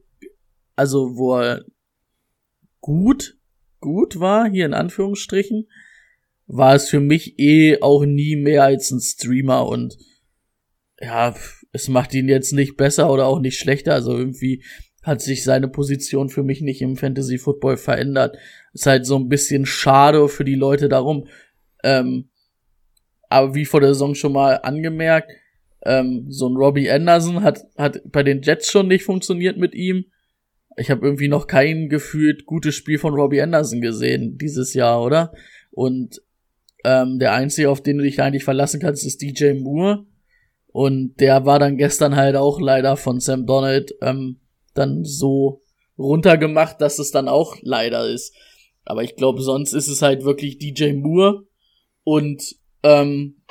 [0.77, 1.65] also wo er
[2.79, 3.37] gut,
[3.81, 5.67] gut war, hier in Anführungsstrichen,
[6.45, 9.97] war es für mich eh auch nie mehr als ein Streamer und
[11.01, 11.35] ja,
[11.73, 14.63] es macht ihn jetzt nicht besser oder auch nicht schlechter, also irgendwie
[15.07, 18.37] hat sich seine Position für mich nicht im Fantasy Football verändert.
[18.73, 21.27] Ist halt so ein bisschen schade für die Leute darum.
[21.81, 22.29] Ähm,
[23.29, 25.31] aber wie vor der Saison schon mal angemerkt,
[25.85, 30.07] ähm, so ein Robbie Anderson hat, hat bei den Jets schon nicht funktioniert mit ihm.
[30.77, 35.33] Ich habe irgendwie noch kein gefühlt gutes Spiel von Robbie Anderson gesehen dieses Jahr, oder?
[35.71, 36.21] Und
[36.83, 40.05] ähm, der einzige, auf den du dich eigentlich verlassen kannst, ist DJ Moore.
[40.67, 44.39] Und der war dann gestern halt auch leider von Sam Donald ähm,
[44.75, 45.63] dann so
[45.97, 48.35] runtergemacht, dass es dann auch leider ist.
[48.85, 51.43] Aber ich glaube, sonst ist es halt wirklich DJ Moore
[52.03, 53.41] und ähm,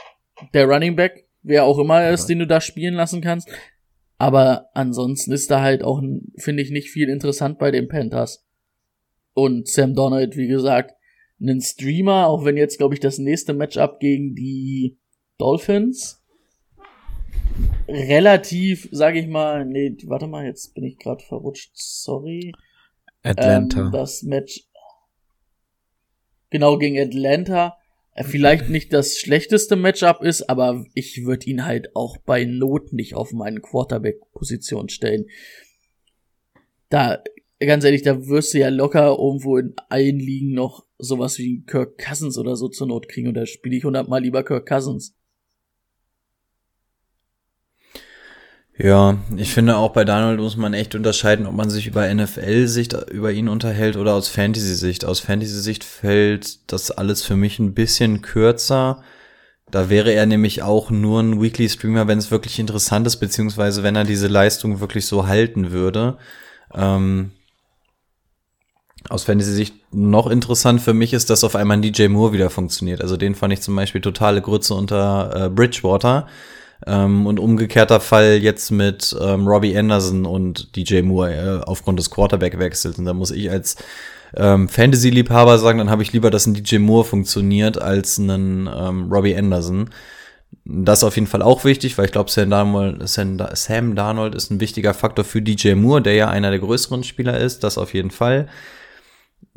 [0.54, 3.48] der Running Back, wer auch immer ist, den du da spielen lassen kannst.
[4.18, 6.02] Aber ansonsten ist da halt auch,
[6.36, 8.46] finde ich, nicht viel interessant bei den Panthers.
[9.34, 10.94] Und Sam Donald, wie gesagt,
[11.40, 14.98] einen Streamer, auch wenn jetzt, glaube ich, das nächste Matchup gegen die
[15.38, 16.22] Dolphins
[17.88, 22.52] relativ, sage ich mal, nee, warte mal, jetzt bin ich gerade verrutscht, sorry.
[23.22, 23.86] Atlanta.
[23.86, 24.64] Ähm, das Match
[26.50, 27.76] genau gegen Atlanta
[28.22, 33.14] vielleicht nicht das schlechteste Matchup ist, aber ich würde ihn halt auch bei Not nicht
[33.14, 35.26] auf meine Quarterback-Position stellen.
[36.88, 37.22] Da,
[37.58, 41.98] ganz ehrlich, da wirst du ja locker irgendwo in allen Ligen noch sowas wie Kirk
[41.98, 45.14] Cousins oder so zur Not kriegen und da spiele ich hundertmal lieber Kirk Cousins.
[48.78, 52.92] Ja, ich finde auch bei Donald muss man echt unterscheiden, ob man sich über NFL-Sicht
[53.10, 55.06] über ihn unterhält oder aus Fantasy-Sicht.
[55.06, 59.02] Aus Fantasy-Sicht fällt das alles für mich ein bisschen kürzer.
[59.70, 63.82] Da wäre er nämlich auch nur ein Weekly Streamer, wenn es wirklich interessant ist, beziehungsweise
[63.82, 66.18] wenn er diese Leistung wirklich so halten würde.
[66.74, 67.32] Ähm,
[69.08, 73.00] aus Fantasy-Sicht noch interessant für mich ist, dass auf einmal ein DJ Moore wieder funktioniert.
[73.00, 76.26] Also den fand ich zum Beispiel totale Grütze unter äh, Bridgewater.
[76.86, 82.10] Ähm, und umgekehrter Fall jetzt mit ähm, Robbie Anderson und DJ Moore äh, aufgrund des
[82.10, 82.98] Quarterback-Wechsels.
[82.98, 83.76] Und da muss ich als
[84.36, 89.10] ähm, Fantasy-Liebhaber sagen, dann habe ich lieber, dass ein DJ Moore funktioniert, als einen ähm,
[89.10, 89.90] Robbie Anderson.
[90.64, 94.50] Das ist auf jeden Fall auch wichtig, weil ich glaube, Sam Darnold, Sam Darnold ist
[94.50, 97.94] ein wichtiger Faktor für DJ Moore, der ja einer der größeren Spieler ist, das auf
[97.94, 98.48] jeden Fall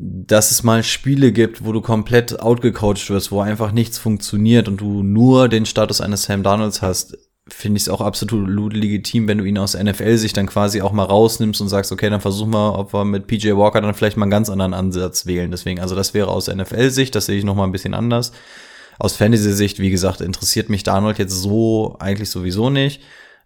[0.02, 4.80] dass es mal Spiele gibt, wo du komplett outgecoacht wirst, wo einfach nichts funktioniert und
[4.80, 9.36] du nur den Status eines Sam Donalds hast, finde ich es auch absolut legitim, wenn
[9.36, 12.78] du ihn aus NFL-Sicht dann quasi auch mal rausnimmst und sagst, okay, dann versuchen wir,
[12.78, 15.50] ob wir mit PJ Walker dann vielleicht mal einen ganz anderen Ansatz wählen.
[15.50, 18.32] Deswegen, also das wäre aus NFL-Sicht, das sehe ich noch mal ein bisschen anders.
[18.98, 23.02] Aus Fantasy-Sicht, wie gesagt, interessiert mich Donald jetzt so eigentlich sowieso nicht.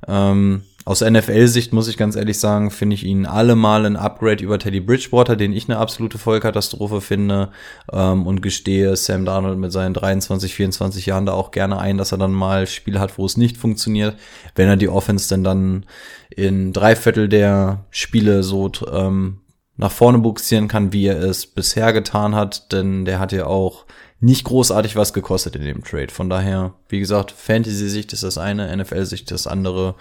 [0.07, 4.59] Ähm, aus NFL-Sicht muss ich ganz ehrlich sagen, finde ich ihn allemal ein Upgrade über
[4.59, 7.51] Teddy Bridgewater, den ich eine absolute Vollkatastrophe finde.
[7.91, 12.12] Ähm, und gestehe Sam Darnold mit seinen 23, 24 Jahren da auch gerne ein, dass
[12.12, 14.16] er dann mal Spiele hat, wo es nicht funktioniert,
[14.55, 15.87] wenn er die Offense denn dann
[16.28, 19.41] in drei Viertel der Spiele so ähm,
[19.76, 23.86] nach vorne buxieren kann, wie er es bisher getan hat, denn der hat ja auch
[24.20, 26.12] nicht großartig was gekostet in dem Trade.
[26.12, 29.96] Von daher, wie gesagt, Fantasy-Sicht ist das eine, NFL-Sicht das andere.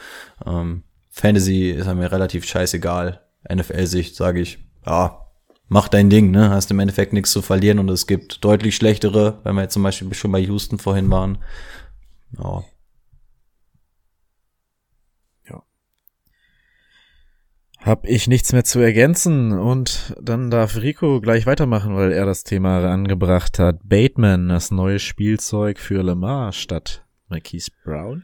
[0.45, 3.21] Ähm, Fantasy ist mir relativ scheißegal.
[3.51, 5.27] NFL-Sicht sage ich, ja,
[5.67, 6.51] mach dein Ding, ne?
[6.51, 9.83] Hast im Endeffekt nichts zu verlieren und es gibt deutlich schlechtere, wenn wir jetzt zum
[9.83, 11.39] Beispiel schon bei Houston vorhin waren.
[12.37, 12.63] Ja,
[17.85, 22.45] Hab ich nichts mehr zu ergänzen und dann darf Rico gleich weitermachen, weil er das
[22.45, 23.79] Thema angebracht hat.
[23.83, 28.23] Bateman, das neue Spielzeug für Lamar statt Marquise Brown.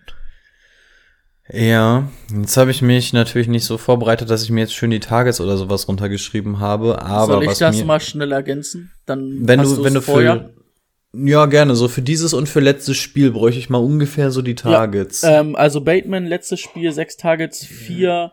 [1.52, 5.02] Ja, jetzt habe ich mich natürlich nicht so vorbereitet, dass ich mir jetzt schön die
[5.02, 8.92] Targets oder sowas runtergeschrieben habe, aber Soll ich was das mir, mal schnell ergänzen?
[9.06, 10.52] Dann wenn hast du wenn du vorher.
[11.12, 14.42] für ja gerne so für dieses und für letztes Spiel bräuchte ich mal ungefähr so
[14.42, 15.24] die Targets.
[15.24, 18.32] Ähm, also Bateman, letztes Spiel, sechs Targets, vier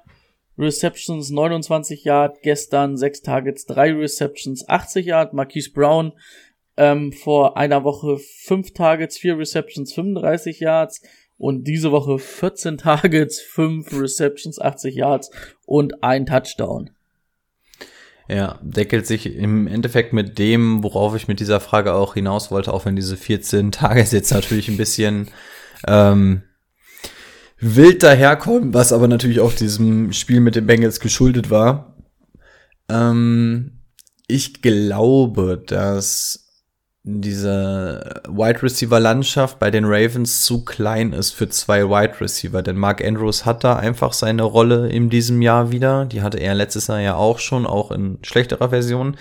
[0.58, 2.42] Receptions, 29 Yard.
[2.42, 5.32] Gestern sechs Targets, drei Receptions, 80 Yard.
[5.32, 6.12] Marquise Brown
[6.76, 11.02] ähm, vor einer Woche fünf Targets, vier Receptions, 35 Yards.
[11.38, 15.30] Und diese Woche 14 Targets, fünf Receptions, 80 Yards
[15.66, 16.90] und ein Touchdown.
[18.28, 22.72] Ja, deckelt sich im Endeffekt mit dem, worauf ich mit dieser Frage auch hinaus wollte,
[22.72, 25.28] auch wenn diese 14 Tage jetzt natürlich ein bisschen
[25.86, 26.42] ähm,
[27.58, 31.96] wild daherkommen, was aber natürlich auch diesem Spiel mit den Bengals geschuldet war.
[32.88, 33.82] Ähm,
[34.26, 36.46] ich glaube, dass
[37.08, 42.76] diese Wide Receiver Landschaft bei den Ravens zu klein ist für zwei Wide Receiver, denn
[42.76, 46.04] Mark Andrews hat da einfach seine Rolle in diesem Jahr wieder.
[46.04, 49.16] Die hatte er letztes Jahr ja auch schon, auch in schlechterer Version.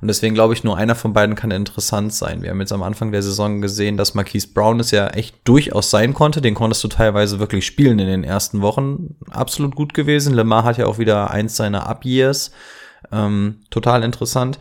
[0.00, 2.42] Und deswegen glaube ich, nur einer von beiden kann interessant sein.
[2.42, 5.90] Wir haben jetzt am Anfang der Saison gesehen, dass Marquise Brown es ja echt durchaus
[5.90, 6.40] sein konnte.
[6.40, 9.16] Den konntest du teilweise wirklich spielen in den ersten Wochen.
[9.30, 10.34] Absolut gut gewesen.
[10.34, 12.50] Lemar hat ja auch wieder eins seiner Up-Years.
[13.12, 14.58] Ähm, total interessant.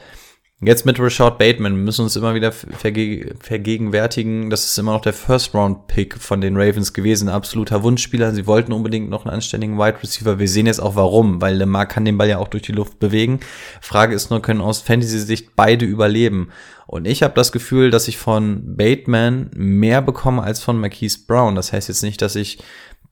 [0.62, 4.50] Jetzt mit Rashad Bateman müssen wir uns immer wieder verge vergegenwärtigen.
[4.50, 7.30] Das ist immer noch der First-Round-Pick von den Ravens gewesen.
[7.30, 8.34] absoluter Wunschspieler.
[8.34, 10.38] Sie wollten unbedingt noch einen anständigen Wide Receiver.
[10.38, 13.00] Wir sehen jetzt auch warum, weil Lemar kann den Ball ja auch durch die Luft
[13.00, 13.40] bewegen.
[13.80, 16.50] Frage ist nur, können aus Fantasy-Sicht beide überleben?
[16.88, 21.56] Und ich habe das Gefühl, dass ich von Bateman mehr bekomme als von Marquise Brown.
[21.56, 22.60] Das heißt jetzt nicht, dass ich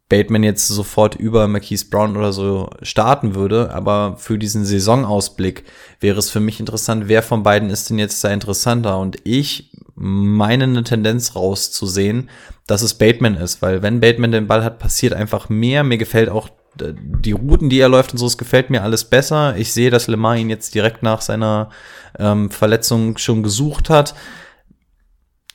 [0.10, 5.66] Bateman jetzt sofort über Marquise Brown oder so starten würde, aber für diesen Saisonausblick
[6.00, 9.72] wäre es für mich interessant, wer von beiden ist denn jetzt da interessanter und ich
[9.96, 12.30] meine eine Tendenz rauszusehen,
[12.68, 15.84] dass es Bateman ist, weil wenn Bateman den Ball hat, passiert einfach mehr.
[15.84, 16.50] Mir gefällt auch
[16.80, 19.58] äh, die Routen, die er läuft und so, es gefällt mir alles besser.
[19.58, 21.72] Ich sehe, dass Lemar ihn jetzt direkt nach seiner
[22.20, 24.14] ähm, Verletzung schon gesucht hat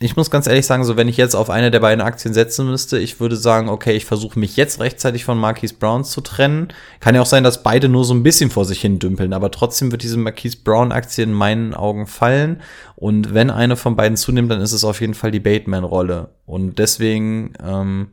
[0.05, 2.67] ich muss ganz ehrlich sagen, so wenn ich jetzt auf eine der beiden Aktien setzen
[2.67, 6.69] müsste, ich würde sagen, okay, ich versuche mich jetzt rechtzeitig von Marquise Brown zu trennen.
[7.01, 9.51] Kann ja auch sein, dass beide nur so ein bisschen vor sich hin dümpeln, aber
[9.51, 12.63] trotzdem wird diese Marquise Brown Aktie in meinen Augen fallen.
[12.97, 16.31] Und wenn eine von beiden zunimmt, dann ist es auf jeden Fall die Bateman-Rolle.
[16.47, 18.09] Und deswegen ähm,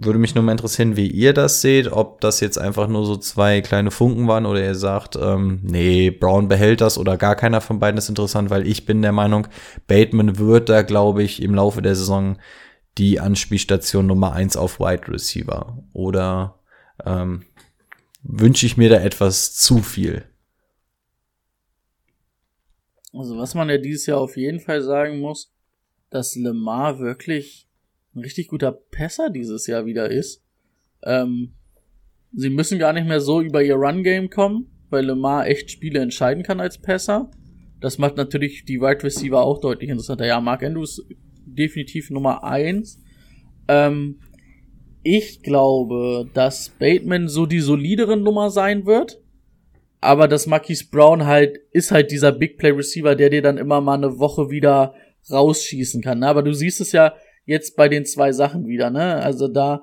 [0.00, 3.16] würde mich nur mal interessieren, wie ihr das seht, ob das jetzt einfach nur so
[3.16, 7.60] zwei kleine Funken waren oder ihr sagt, ähm, nee, Brown behält das oder gar keiner
[7.60, 9.48] von beiden ist interessant, weil ich bin der Meinung,
[9.86, 12.38] Bateman wird da, glaube ich, im Laufe der Saison
[12.96, 15.78] die Anspielstation Nummer eins auf Wide Receiver.
[15.92, 16.58] Oder
[17.04, 17.44] ähm,
[18.22, 20.24] wünsche ich mir da etwas zu viel?
[23.12, 25.52] Also was man ja dieses Jahr auf jeden Fall sagen muss,
[26.10, 27.67] dass Lemar wirklich
[28.14, 30.42] ein richtig guter Passer dieses Jahr wieder ist.
[31.02, 31.54] Ähm,
[32.32, 36.42] sie müssen gar nicht mehr so über ihr Run-Game kommen, weil Lamar echt Spiele entscheiden
[36.42, 37.30] kann als Passer.
[37.80, 40.26] Das macht natürlich die Wide Receiver auch deutlich interessanter.
[40.26, 41.06] Ja, Mark Andrews
[41.44, 43.00] definitiv Nummer eins.
[43.68, 44.18] Ähm,
[45.02, 49.20] ich glaube, dass Bateman so die solidere Nummer sein wird.
[50.00, 53.80] Aber dass Marquise Brown halt, ist halt dieser Big Play Receiver, der dir dann immer
[53.80, 54.94] mal eine Woche wieder
[55.30, 56.22] rausschießen kann.
[56.22, 57.14] Aber du siehst es ja
[57.48, 59.16] jetzt bei den zwei Sachen wieder, ne?
[59.16, 59.82] Also da,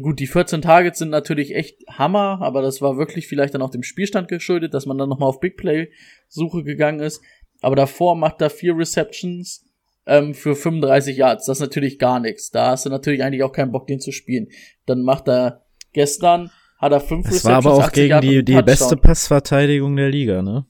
[0.00, 3.70] gut, die 14 Targets sind natürlich echt Hammer, aber das war wirklich vielleicht dann auch
[3.70, 5.90] dem Spielstand geschuldet, dass man dann nochmal auf Big Play
[6.28, 7.20] Suche gegangen ist.
[7.60, 9.66] Aber davor macht er vier Receptions
[10.06, 11.46] ähm, für 35 Yards.
[11.46, 12.50] Das ist natürlich gar nichts.
[12.50, 14.48] Da hast du natürlich eigentlich auch keinen Bock, den zu spielen.
[14.86, 18.96] Dann macht er gestern hat er fünf Das war aber auch gegen die, die beste
[18.96, 20.66] Passverteidigung der Liga, ne?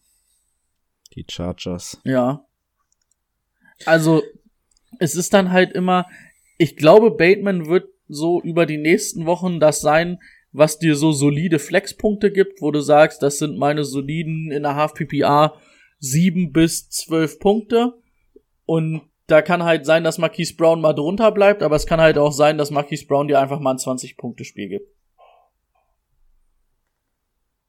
[1.14, 2.00] Die Chargers.
[2.04, 2.46] Ja.
[3.84, 4.22] Also,
[4.98, 6.06] es ist dann halt immer,
[6.58, 10.18] ich glaube, Bateman wird so über die nächsten Wochen das sein,
[10.52, 14.74] was dir so solide Flexpunkte gibt, wo du sagst, das sind meine soliden in der
[14.74, 15.54] Half PPA
[15.98, 17.94] sieben bis zwölf Punkte.
[18.64, 22.16] Und da kann halt sein, dass Marquise Brown mal drunter bleibt, aber es kann halt
[22.16, 24.88] auch sein, dass Marquise Brown dir einfach mal ein 20-Punkte-Spiel gibt.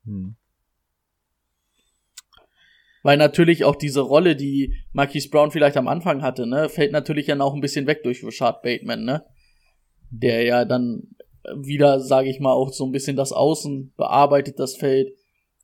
[0.05, 0.35] Hm.
[3.03, 7.27] Weil natürlich auch diese Rolle, die Marquise Brown vielleicht am Anfang hatte, ne, fällt natürlich
[7.27, 9.25] dann auch ein bisschen weg durch Rashad Bateman, ne?
[10.09, 11.15] Der ja dann
[11.55, 15.13] wieder, sage ich mal, auch so ein bisschen das Außen bearbeitet, das Feld,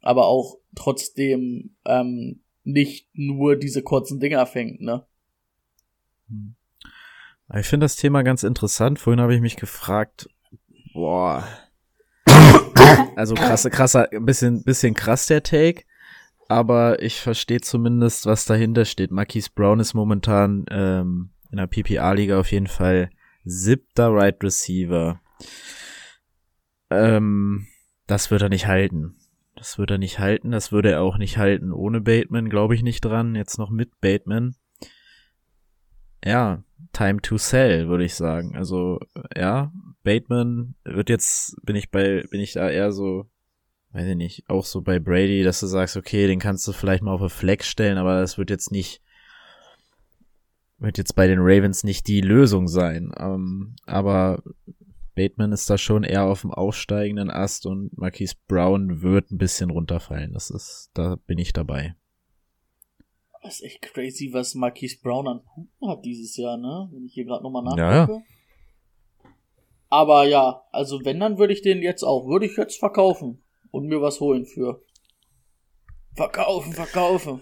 [0.01, 5.05] aber auch trotzdem ähm, nicht nur diese kurzen Dinger fängt, ne?
[6.29, 6.55] Hm.
[7.55, 8.99] Ich finde das Thema ganz interessant.
[8.99, 10.29] Vorhin habe ich mich gefragt,
[10.93, 11.45] boah,
[13.15, 15.83] also krasse, krasser, ein bisschen, bisschen krass der Take.
[16.53, 19.09] Aber ich verstehe zumindest, was dahinter steht.
[19.09, 23.09] Marquise Brown ist momentan ähm, in der PPA-Liga auf jeden Fall
[23.43, 25.19] siebter Right Receiver.
[26.91, 27.65] Ähm,
[28.05, 29.15] das wird er nicht halten.
[29.55, 30.51] Das wird er nicht halten.
[30.51, 33.33] Das würde er auch nicht halten ohne Bateman, glaube ich nicht dran.
[33.33, 34.53] Jetzt noch mit Bateman.
[36.23, 38.55] Ja, time to sell, würde ich sagen.
[38.55, 38.99] Also,
[39.35, 39.71] ja,
[40.03, 43.25] Bateman wird jetzt, bin ich bei, bin ich da eher so,
[43.93, 47.03] weiß ich nicht, auch so bei Brady, dass du sagst, okay, den kannst du vielleicht
[47.03, 49.01] mal auf eine Flex stellen, aber das wird jetzt nicht,
[50.79, 53.13] wird jetzt bei den Ravens nicht die Lösung sein.
[53.17, 54.41] Ähm, aber
[55.15, 59.69] Bateman ist da schon eher auf dem aufsteigenden Ast und Marquise Brown wird ein bisschen
[59.69, 60.33] runterfallen.
[60.33, 61.95] Das ist, da bin ich dabei.
[63.43, 66.89] Das ist echt crazy, was Marquise Brown an Punkten hat dieses Jahr, ne?
[66.91, 67.81] Wenn ich hier gerade nochmal nachgucke.
[67.81, 68.23] Ja, ja.
[69.89, 73.87] Aber ja, also wenn, dann würde ich den jetzt auch, würde ich jetzt verkaufen und
[73.87, 74.81] mir was holen für.
[76.15, 77.41] Verkaufen, verkaufen.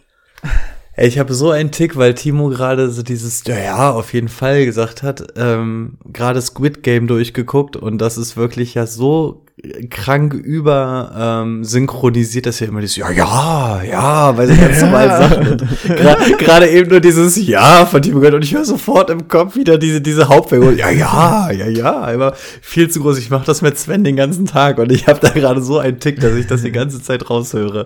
[0.93, 4.29] Ey, ich habe so einen Tick, weil Timo gerade so dieses, ja, ja, auf jeden
[4.29, 9.45] Fall gesagt hat, ähm, gerade Squid Game durchgeguckt und das ist wirklich ja so
[9.89, 15.09] krank über ähm, synchronisiert, dass er immer dieses, ja, ja, ja, weil sie ganz normal
[15.09, 15.70] Sachen.
[16.39, 19.78] Gerade eben nur dieses Ja von Timo gehört und ich höre sofort im Kopf wieder
[19.78, 23.20] diese, diese Hauptfigur, ja, ja, ja, ja, aber viel zu groß.
[23.20, 25.99] Ich mache das mit Sven den ganzen Tag und ich habe da gerade so einen
[25.99, 27.86] Tick, dass ich das die ganze Zeit raushöre.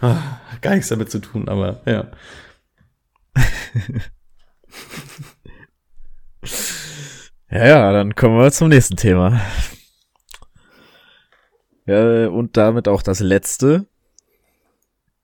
[0.00, 0.16] Ah,
[0.60, 2.06] gar nichts damit zu tun, aber ja.
[7.50, 9.40] ja, ja, dann kommen wir zum nächsten Thema.
[11.92, 13.86] Ja, und damit auch das letzte.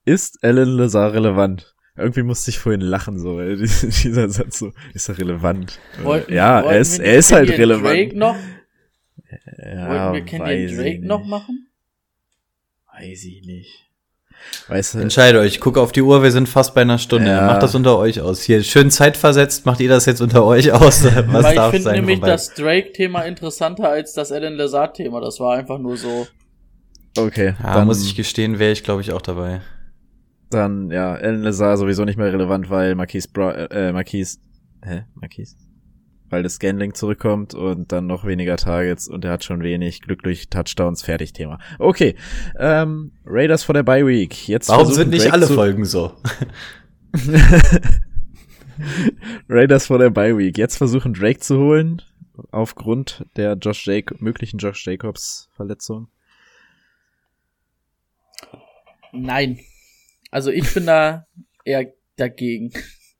[0.04, 1.74] Ist Alan Lazar relevant?
[1.96, 5.78] Irgendwie musste ich vorhin lachen, so, weil dieser Satz so, ist er relevant?
[6.02, 7.86] Wollten, ja, er ist, er ist halt relevant.
[7.86, 8.36] Drake noch?
[9.58, 11.68] Ja, Wollten wir Kenny Drake noch machen?
[12.92, 13.84] Weiß ich nicht.
[14.68, 17.30] Weißt du, Entscheidet euch, guck auf die Uhr, wir sind fast bei einer Stunde.
[17.30, 17.46] Ja.
[17.46, 18.42] Macht das unter euch aus.
[18.42, 21.04] Hier, schön zeitversetzt, macht ihr das jetzt unter euch aus?
[21.04, 21.94] Was Weil ich darf finde sein?
[21.96, 22.32] nämlich vorbei?
[22.32, 25.20] das Drake-Thema interessanter als das Alan Lazard-Thema.
[25.20, 26.26] Das war einfach nur so.
[27.16, 29.60] Okay, ja, dann muss ich gestehen, wäre ich, glaube ich, auch dabei.
[30.50, 34.38] Dann, ja, Alan Lazar sowieso nicht mehr relevant, weil Marquise Bra äh, Marquise,
[34.82, 35.04] hä?
[35.14, 35.56] Marquise?
[36.30, 40.22] Weil das Scanling zurückkommt und dann noch weniger Targets und er hat schon wenig Glück
[40.22, 41.58] durch Touchdowns, fertig Thema.
[41.78, 42.16] Okay,
[42.58, 44.48] ähm, Raiders vor der Bye Week.
[44.48, 46.12] Jetzt Warum sind nicht Drake alle Folgen so?
[49.48, 50.56] Raiders vor der Bye Week.
[50.56, 52.02] Jetzt versuchen Drake zu holen,
[52.50, 56.08] aufgrund der Josh Jac möglichen Josh Jacobs Verletzung.
[59.12, 59.60] Nein.
[60.30, 61.26] Also ich bin da
[61.64, 62.72] eher dagegen.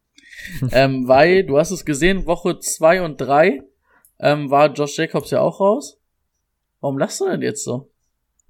[0.72, 3.62] ähm, weil, du hast es gesehen, Woche zwei und drei
[4.18, 6.01] ähm, war Josh Jacobs ja auch raus.
[6.80, 7.91] Warum lachst du denn jetzt so?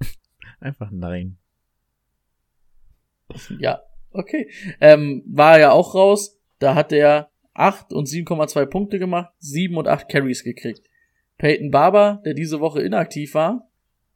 [0.60, 1.38] Einfach nein.
[3.58, 4.50] Ja, okay.
[4.80, 6.38] Ähm, war er ja auch raus.
[6.58, 10.88] Da hat er 8 und 7,2 Punkte gemacht, 7 und 8 Carries gekriegt.
[11.38, 13.68] Peyton Barber, der diese Woche inaktiv war,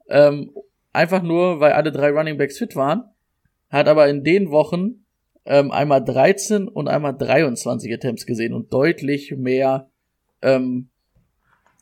[0.08, 0.52] ähm,
[0.92, 3.11] einfach nur, weil alle drei Running Backs fit waren,
[3.72, 5.04] hat aber in den Wochen
[5.44, 9.90] ähm, einmal 13 und einmal 23 Attempts gesehen und deutlich mehr,
[10.42, 10.88] ähm,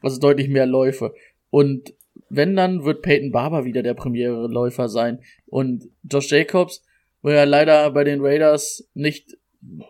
[0.03, 1.13] also deutlich mehr Läufe.
[1.51, 1.95] Und
[2.29, 6.83] wenn dann wird Peyton Barber wieder der Premiere Läufer sein und Josh Jacobs
[7.23, 9.37] wird ja leider bei den Raiders nicht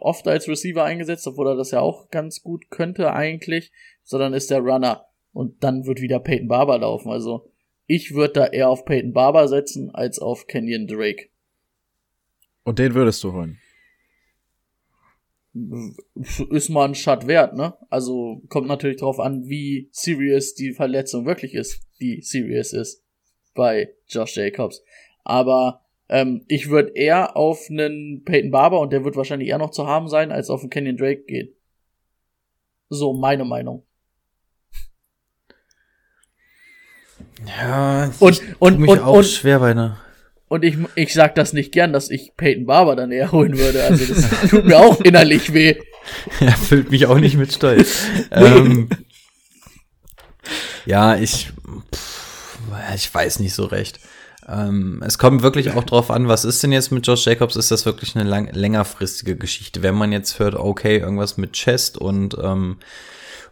[0.00, 3.70] oft als Receiver eingesetzt, obwohl er das ja auch ganz gut könnte eigentlich,
[4.02, 7.10] sondern ist der Runner und dann wird wieder Peyton Barber laufen.
[7.10, 7.46] Also
[7.86, 11.29] ich würde da eher auf Peyton Barber setzen als auf Kenyon Drake.
[12.64, 13.58] Und den würdest du holen?
[16.50, 17.74] Ist mal ein Shot wert, ne?
[17.88, 23.02] Also kommt natürlich drauf an, wie serious die Verletzung wirklich ist, die serious ist
[23.54, 24.82] bei Josh Jacobs.
[25.24, 29.70] Aber ähm, ich würde eher auf einen Peyton Barber und der wird wahrscheinlich eher noch
[29.70, 31.52] zu haben sein, als auf einen Kenyon Drake gehen.
[32.88, 33.84] So meine Meinung.
[37.46, 39.98] Ja, Und und mich und, auch und, schwer bei einer.
[40.50, 43.84] Und ich ich sag das nicht gern, dass ich Peyton Barber dann eher holen würde.
[43.84, 45.76] Also das tut mir auch innerlich weh.
[46.40, 48.06] Er füllt mich auch nicht mit Stolz.
[48.32, 48.88] ähm,
[50.86, 51.52] ja, ich,
[51.94, 52.58] pff,
[52.96, 54.00] ich weiß nicht so recht.
[54.48, 57.54] Ähm, es kommt wirklich auch drauf an, was ist denn jetzt mit Josh Jacobs?
[57.54, 59.84] Ist das wirklich eine lang längerfristige Geschichte?
[59.84, 62.78] Wenn man jetzt hört, okay, irgendwas mit Chest und ähm,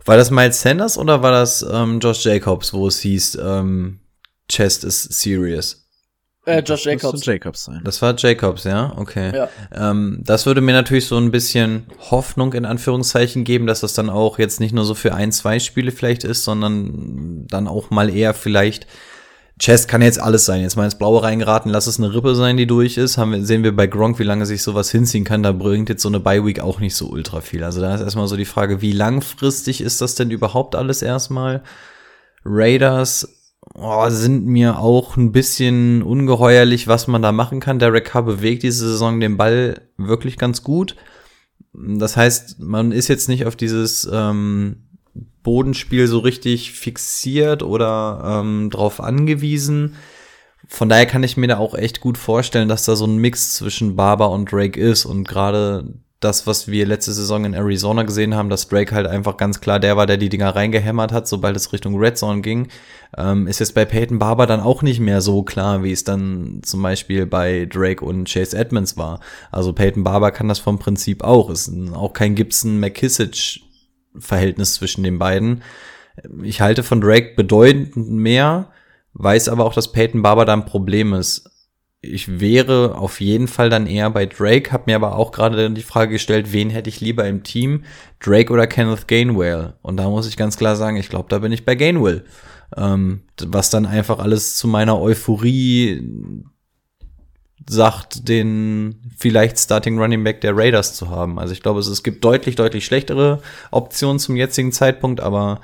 [0.04, 4.00] war das Miles Sanders oder war das ähm, Josh Jacobs, wo es hieß, ähm,
[4.48, 5.87] Chest ist serious?
[6.48, 7.26] Äh, Josh Jacobs.
[7.26, 7.82] Jacobs sein.
[7.84, 8.94] Das war Jacobs, ja?
[8.96, 9.32] Okay.
[9.34, 9.48] Ja.
[9.74, 14.08] Ähm, das würde mir natürlich so ein bisschen Hoffnung in Anführungszeichen geben, dass das dann
[14.08, 18.08] auch jetzt nicht nur so für ein, zwei Spiele vielleicht ist, sondern dann auch mal
[18.08, 18.86] eher vielleicht
[19.58, 20.62] Chest kann jetzt alles sein.
[20.62, 23.18] Jetzt mal ins Blaue reingeraten, lass es eine Rippe sein, die durch ist.
[23.18, 25.42] Haben wir, sehen wir bei Gronk, wie lange sich sowas hinziehen kann.
[25.42, 27.64] Da bringt jetzt so eine Bye-Week auch nicht so ultra viel.
[27.64, 31.62] Also da ist erstmal so die Frage, wie langfristig ist das denn überhaupt alles erstmal?
[32.44, 33.37] Raiders
[33.80, 37.78] oh, sind mir auch ein bisschen ungeheuerlich, was man da machen kann.
[37.78, 40.96] Derek Carr bewegt diese Saison den Ball wirklich ganz gut.
[41.72, 44.88] Das heißt, man ist jetzt nicht auf dieses ähm,
[45.42, 49.94] Bodenspiel so richtig fixiert oder ähm, drauf angewiesen.
[50.66, 53.54] Von daher kann ich mir da auch echt gut vorstellen, dass da so ein Mix
[53.54, 58.34] zwischen Barber und Drake ist und gerade das, was wir letzte Saison in Arizona gesehen
[58.34, 61.56] haben, dass Drake halt einfach ganz klar der war, der die Dinger reingehämmert hat, sobald
[61.56, 62.68] es Richtung Red Zone ging,
[63.16, 66.60] ähm, ist jetzt bei Peyton Barber dann auch nicht mehr so klar, wie es dann
[66.64, 69.20] zum Beispiel bei Drake und Chase Edmonds war.
[69.52, 71.50] Also Peyton Barber kann das vom Prinzip auch.
[71.50, 73.60] Ist auch kein Gibson McKissick
[74.18, 75.62] Verhältnis zwischen den beiden.
[76.42, 78.72] Ich halte von Drake bedeutend mehr,
[79.12, 81.48] weiß aber auch, dass Peyton Barber da ein Problem ist.
[82.00, 85.82] Ich wäre auf jeden Fall dann eher bei Drake, habe mir aber auch gerade die
[85.82, 87.84] Frage gestellt, wen hätte ich lieber im Team,
[88.20, 89.74] Drake oder Kenneth Gainwell?
[89.82, 92.24] Und da muss ich ganz klar sagen, ich glaube, da bin ich bei Gainwell.
[92.76, 96.02] Ähm, was dann einfach alles zu meiner Euphorie
[97.68, 101.38] sagt, den vielleicht Starting Running Back der Raiders zu haben.
[101.38, 105.60] Also ich glaube, es, es gibt deutlich, deutlich schlechtere Optionen zum jetzigen Zeitpunkt, aber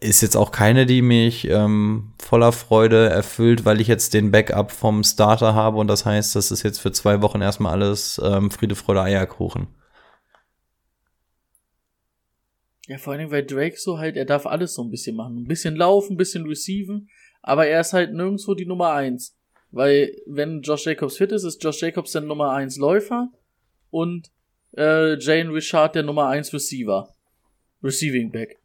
[0.00, 4.70] ist jetzt auch keine, die mich ähm, voller Freude erfüllt, weil ich jetzt den Backup
[4.70, 8.50] vom Starter habe und das heißt, das ist jetzt für zwei Wochen erstmal alles ähm,
[8.50, 9.68] Friede, Freude, Eierkuchen.
[12.86, 15.42] Ja, vor allem, weil Drake so halt, er darf alles so ein bisschen machen.
[15.42, 17.10] Ein bisschen laufen, ein bisschen receiven,
[17.42, 19.36] aber er ist halt nirgendwo die Nummer eins.
[19.70, 23.28] Weil, wenn Josh Jacobs fit ist, ist Josh Jacobs der Nummer eins Läufer
[23.90, 24.30] und
[24.76, 27.14] äh, Jane Richard der Nummer eins Receiver.
[27.82, 28.58] Receiving Back.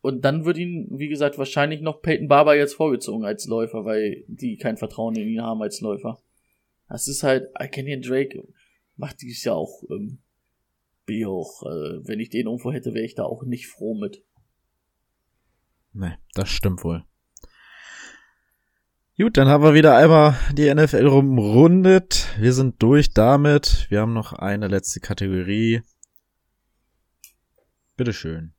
[0.00, 4.24] Und dann wird ihn, wie gesagt, wahrscheinlich noch Peyton Barber jetzt vorgezogen als Läufer, weil
[4.28, 6.20] die kein Vertrauen in ihn haben als Läufer.
[6.88, 8.46] Das ist halt, Kenyon Drake
[8.96, 10.18] macht dies ja auch, ähm,
[11.06, 14.22] ich auch, äh, wenn ich den irgendwo hätte, wäre ich da auch nicht froh mit.
[15.92, 17.04] Nee, das stimmt wohl.
[19.18, 22.28] Gut, dann haben wir wieder einmal die NFL rumrundet.
[22.38, 23.86] Wir sind durch damit.
[23.88, 25.80] Wir haben noch eine letzte Kategorie.
[27.96, 28.55] Bitteschön.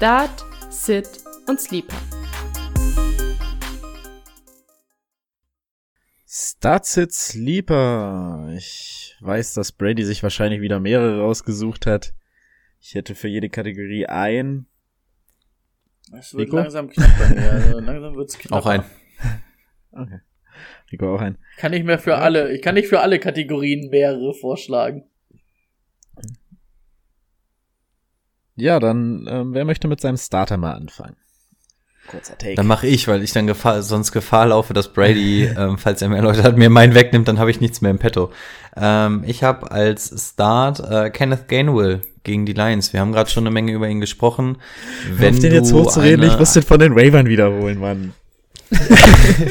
[0.00, 1.06] Start, Sit
[1.46, 1.94] und Sleeper.
[6.26, 8.50] Start, Sit, Sleeper.
[8.56, 12.14] Ich weiß, dass Brady sich wahrscheinlich wieder mehrere rausgesucht hat.
[12.80, 14.64] Ich hätte für jede Kategorie ein.
[16.18, 16.56] Es wird Nico?
[16.56, 17.52] langsam knapp bei mir.
[17.52, 18.58] Also langsam wird's knapp.
[18.58, 18.82] Auch ein.
[19.92, 20.20] Okay.
[20.90, 21.36] Rico auch ein.
[21.58, 25.09] Kann nicht mehr für alle, ich kann nicht für alle Kategorien mehrere vorschlagen.
[28.60, 31.16] Ja, dann, ähm, wer möchte mit seinem Starter mal anfangen?
[32.08, 32.56] Kurzer Take.
[32.56, 36.08] Dann mache ich, weil ich dann Gefahr, sonst Gefahr laufe, dass Brady, ähm, falls er
[36.08, 38.30] mehr Leute hat, mir meinen wegnimmt, dann habe ich nichts mehr im Petto.
[38.76, 42.92] Ähm, ich habe als Start äh, Kenneth Gainwell gegen die Lions.
[42.92, 44.58] Wir haben gerade schon eine Menge über ihn gesprochen.
[45.10, 48.12] Wenn auf den jetzt hochzureden, ich muss den von den Ravern wiederholen, Mann.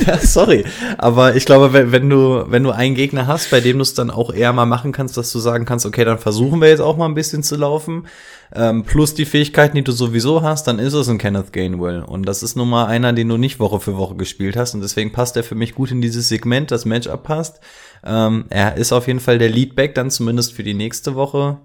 [0.05, 0.65] Ja, sorry,
[0.97, 4.09] aber ich glaube, wenn, du wenn du einen Gegner hast, bei dem du es dann
[4.09, 6.97] auch eher mal machen kannst, dass du sagen kannst, okay, dann versuchen wir jetzt auch
[6.97, 8.07] mal ein bisschen zu laufen,
[8.51, 12.01] ähm, plus die Fähigkeiten, die du sowieso hast, dann ist es ein Kenneth Gainwell.
[12.01, 14.73] Und das ist nun mal einer, den du nicht Woche für Woche gespielt hast.
[14.73, 17.59] Und deswegen passt er für mich gut in dieses Segment, das Matchup passt.
[18.03, 21.59] Ähm, er ist auf jeden Fall der Leadback dann zumindest für die nächste Woche.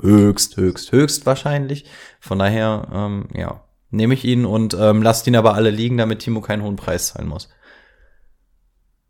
[0.00, 1.86] Höchst, höchst, höchst wahrscheinlich.
[2.20, 3.62] Von daher, ähm, ja,
[3.94, 7.08] nehme ich ihn und ähm, lasst ihn aber alle liegen, damit Timo keinen hohen Preis
[7.08, 7.48] zahlen muss.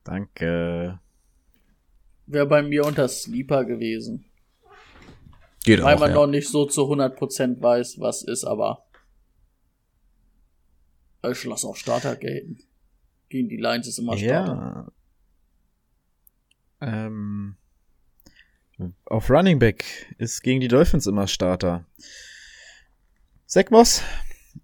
[0.05, 1.01] Danke.
[2.27, 4.27] Wäre bei mir unter Sleeper gewesen.
[5.65, 6.17] Geht Weil auch, man ja.
[6.17, 8.85] noch nicht so zu 100% weiß, was ist, aber
[11.31, 12.59] ich lasse auch Starter gelten.
[13.31, 14.93] Gegen die Lions ist immer Starter.
[16.83, 17.07] Ja.
[17.07, 17.57] Ähm,
[19.07, 21.87] auf Running Back ist gegen die Dolphins immer Starter.
[23.47, 24.03] Zach Moss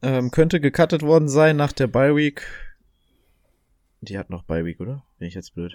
[0.03, 2.47] ähm, könnte gecuttet worden sein nach der Bye Week.
[4.01, 5.05] Die hat noch Bye Week, oder?
[5.19, 5.75] Bin ich jetzt blöd?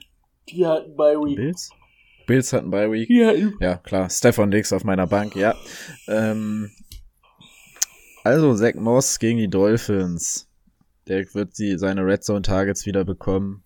[0.50, 1.36] Die hatten bei Week.
[1.36, 1.70] Bills?
[2.26, 3.10] Bills hatten Bye Week.
[3.10, 4.10] Hatten Ja, klar.
[4.10, 5.56] Stefan Dix auf meiner Bank, ja.
[6.08, 6.72] Ähm,
[8.24, 10.50] also, Zach Moss gegen die Dolphins.
[11.08, 13.64] Der wird sie seine Red Zone Targets wieder bekommen.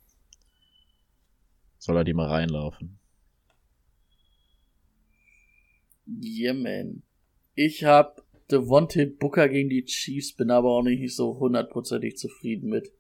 [1.77, 2.99] Soll er die mal reinlaufen?
[6.05, 7.03] Yeah, man.
[7.55, 12.91] Ich hab Devontae Booker gegen die Chiefs, bin aber auch nicht so hundertprozentig zufrieden mit.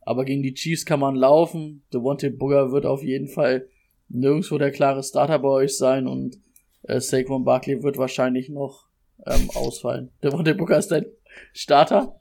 [0.00, 1.84] Aber gegen die Chiefs kann man laufen.
[1.92, 3.68] Devontae Booker wird auf jeden Fall
[4.08, 6.40] nirgendwo der klare Starter bei euch sein und
[6.82, 8.88] äh, Saquon Barkley wird wahrscheinlich noch
[9.26, 10.10] ähm, ausfallen.
[10.22, 11.06] Devontae Booker ist dein
[11.52, 12.20] Starter?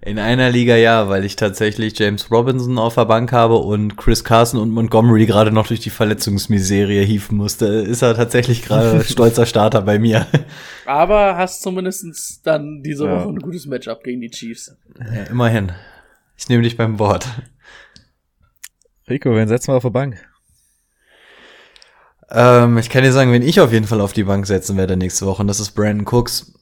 [0.00, 4.22] In einer Liga ja, weil ich tatsächlich James Robinson auf der Bank habe und Chris
[4.22, 7.66] Carson und Montgomery gerade noch durch die Verletzungsmiserie hieven musste.
[7.66, 10.26] Ist er tatsächlich gerade stolzer Starter bei mir.
[10.86, 13.16] Aber hast zumindestens dann diese Ja.
[13.16, 14.72] Woche ein gutes Matchup gegen die Chiefs.
[15.00, 15.72] Ja, immerhin.
[16.36, 17.26] Ich nehme dich beim Wort.
[19.10, 20.24] Rico, wen setzen wir auf der Bank?
[22.30, 24.96] Ähm, ich kann dir sagen, wen ich auf jeden Fall auf die Bank setzen werde
[24.96, 26.52] nächste Woche, und das ist Brandon Cooks.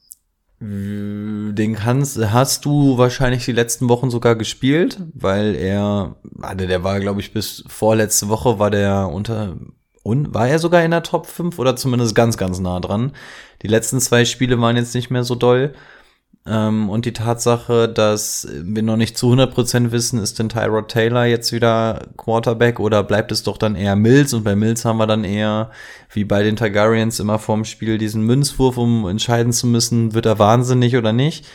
[0.59, 6.99] Den kannst, hast du wahrscheinlich die letzten Wochen sogar gespielt, weil er, warte, der war,
[6.99, 9.55] glaube ich, bis vorletzte Woche war der unter,
[10.01, 13.11] und war er sogar in der Top 5 oder zumindest ganz, ganz nah dran.
[13.61, 15.73] Die letzten zwei Spiele waren jetzt nicht mehr so doll.
[16.47, 21.25] Ähm, und die Tatsache, dass wir noch nicht zu 100% wissen, ist denn Tyrod Taylor
[21.25, 24.33] jetzt wieder Quarterback oder bleibt es doch dann eher Mills?
[24.33, 25.71] Und bei Mills haben wir dann eher,
[26.13, 30.39] wie bei den Targaryens, immer vorm Spiel diesen Münzwurf, um entscheiden zu müssen, wird er
[30.39, 31.45] wahnsinnig oder nicht.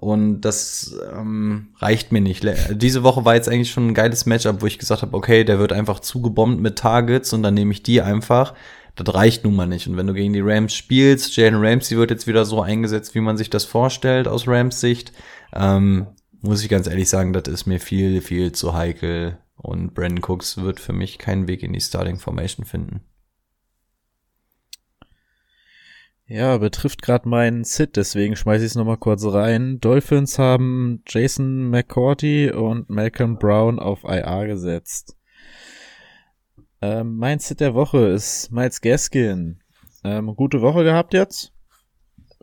[0.00, 2.44] Und das ähm, reicht mir nicht.
[2.70, 5.58] Diese Woche war jetzt eigentlich schon ein geiles Matchup, wo ich gesagt habe, okay, der
[5.58, 8.54] wird einfach zugebombt mit Targets und dann nehme ich die einfach.
[8.94, 9.86] Das reicht nun mal nicht.
[9.86, 13.20] Und wenn du gegen die Rams spielst, Jalen Ramsey wird jetzt wieder so eingesetzt, wie
[13.20, 15.12] man sich das vorstellt aus Rams Sicht,
[15.54, 16.08] ähm,
[16.40, 19.38] muss ich ganz ehrlich sagen, das ist mir viel, viel zu heikel.
[19.56, 23.00] Und Brandon Cooks wird für mich keinen Weg in die Starting Formation finden.
[26.26, 29.80] Ja, betrifft gerade meinen Sit, deswegen schmeiße ich es nochmal kurz rein.
[29.80, 35.16] Dolphins haben Jason McCourty und Malcolm Brown auf IR gesetzt.
[36.82, 39.60] Ähm, mein Sit der Woche ist Miles Gaskin.
[40.02, 41.52] Ähm, gute Woche gehabt jetzt.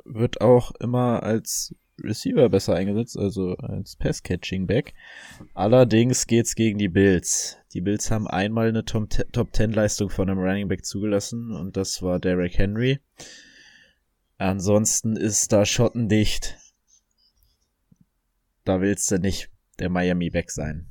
[0.05, 4.93] Wird auch immer als Receiver besser eingesetzt, also als Pass-Catching-Back.
[5.53, 7.57] Allerdings geht's gegen die Bills.
[7.73, 12.57] Die Bills haben einmal eine Top-10-Leistung von einem Running Back zugelassen und das war Derrick
[12.57, 12.99] Henry.
[14.37, 16.57] Ansonsten ist da schottendicht.
[18.63, 20.88] Da willst du nicht der Miami Back sein.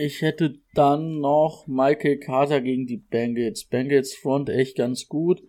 [0.00, 3.64] Ich hätte dann noch Michael Carter gegen die Bengals.
[3.64, 5.42] Bengals Front echt ganz gut.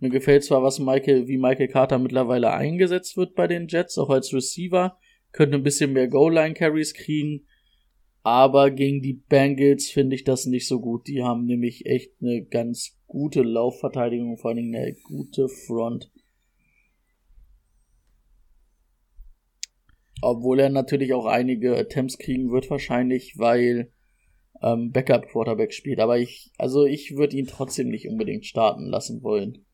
[0.00, 4.10] Mir gefällt zwar, was Michael, wie Michael Carter mittlerweile eingesetzt wird bei den Jets, auch
[4.10, 4.98] als Receiver.
[5.30, 7.46] Könnte ein bisschen mehr Goal-Line-Carries kriegen.
[8.24, 11.06] Aber gegen die Bengals finde ich das nicht so gut.
[11.06, 16.10] Die haben nämlich echt eine ganz gute Laufverteidigung, vor allen Dingen eine gute Front.
[20.22, 23.92] Obwohl er natürlich auch einige Attempts kriegen wird, wahrscheinlich, weil
[24.62, 25.98] ähm, Backup Quarterback spielt.
[26.00, 29.66] Aber ich, also ich würde ihn trotzdem nicht unbedingt starten lassen wollen.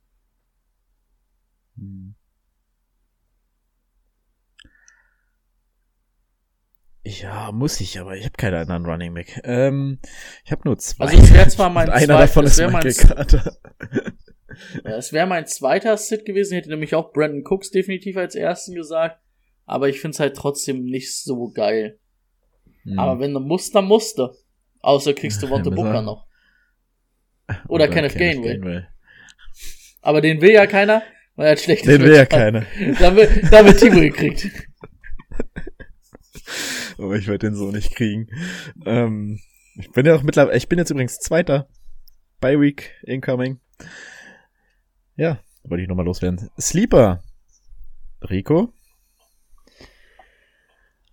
[7.06, 9.40] Ja, muss ich, aber ich habe keinen anderen Running Back.
[9.44, 9.98] Ähm,
[10.44, 11.06] ich habe nur zwei.
[11.06, 13.56] Also es wäre zwar mein einer zweit- davon ist Michael Carter.
[14.84, 18.74] Ja, Es wäre mein zweiter Sit gewesen, hätte nämlich auch Brandon Cooks definitiv als ersten
[18.74, 19.20] gesagt.
[19.68, 21.98] Aber ich find's halt trotzdem nicht so geil.
[22.84, 22.98] Hm.
[22.98, 24.30] Aber wenn du musst, dann musst du.
[24.80, 26.26] Außer kriegst du müssen Booker noch.
[27.68, 28.54] Oder, Kenneth Gainwell.
[28.54, 28.88] Gainwell.
[30.00, 31.02] Aber den will ja keiner,
[31.36, 32.38] weil er hat schlechtes Den will ja Matchup hat.
[32.38, 32.66] keiner.
[32.98, 34.48] Damit, damit Timo gekriegt.
[36.98, 38.28] Aber ich werde den so nicht kriegen.
[38.86, 39.38] Ähm,
[39.76, 41.68] ich bin ja auch mittlerweile, ich bin jetzt übrigens Zweiter.
[42.40, 43.60] By Week incoming.
[45.16, 46.48] Ja, wollte ich nochmal loswerden.
[46.58, 47.22] Sleeper.
[48.22, 48.72] Rico?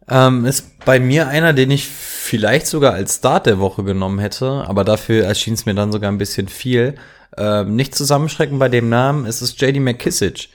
[0.10, 4.66] Ähm, ist bei mir einer, den ich vielleicht sogar als Start der Woche genommen hätte,
[4.68, 6.96] aber dafür erschien es mir dann sogar ein bisschen viel.
[7.38, 10.50] Ähm, nicht zusammenschrecken bei dem Namen, es ist JD McKissick.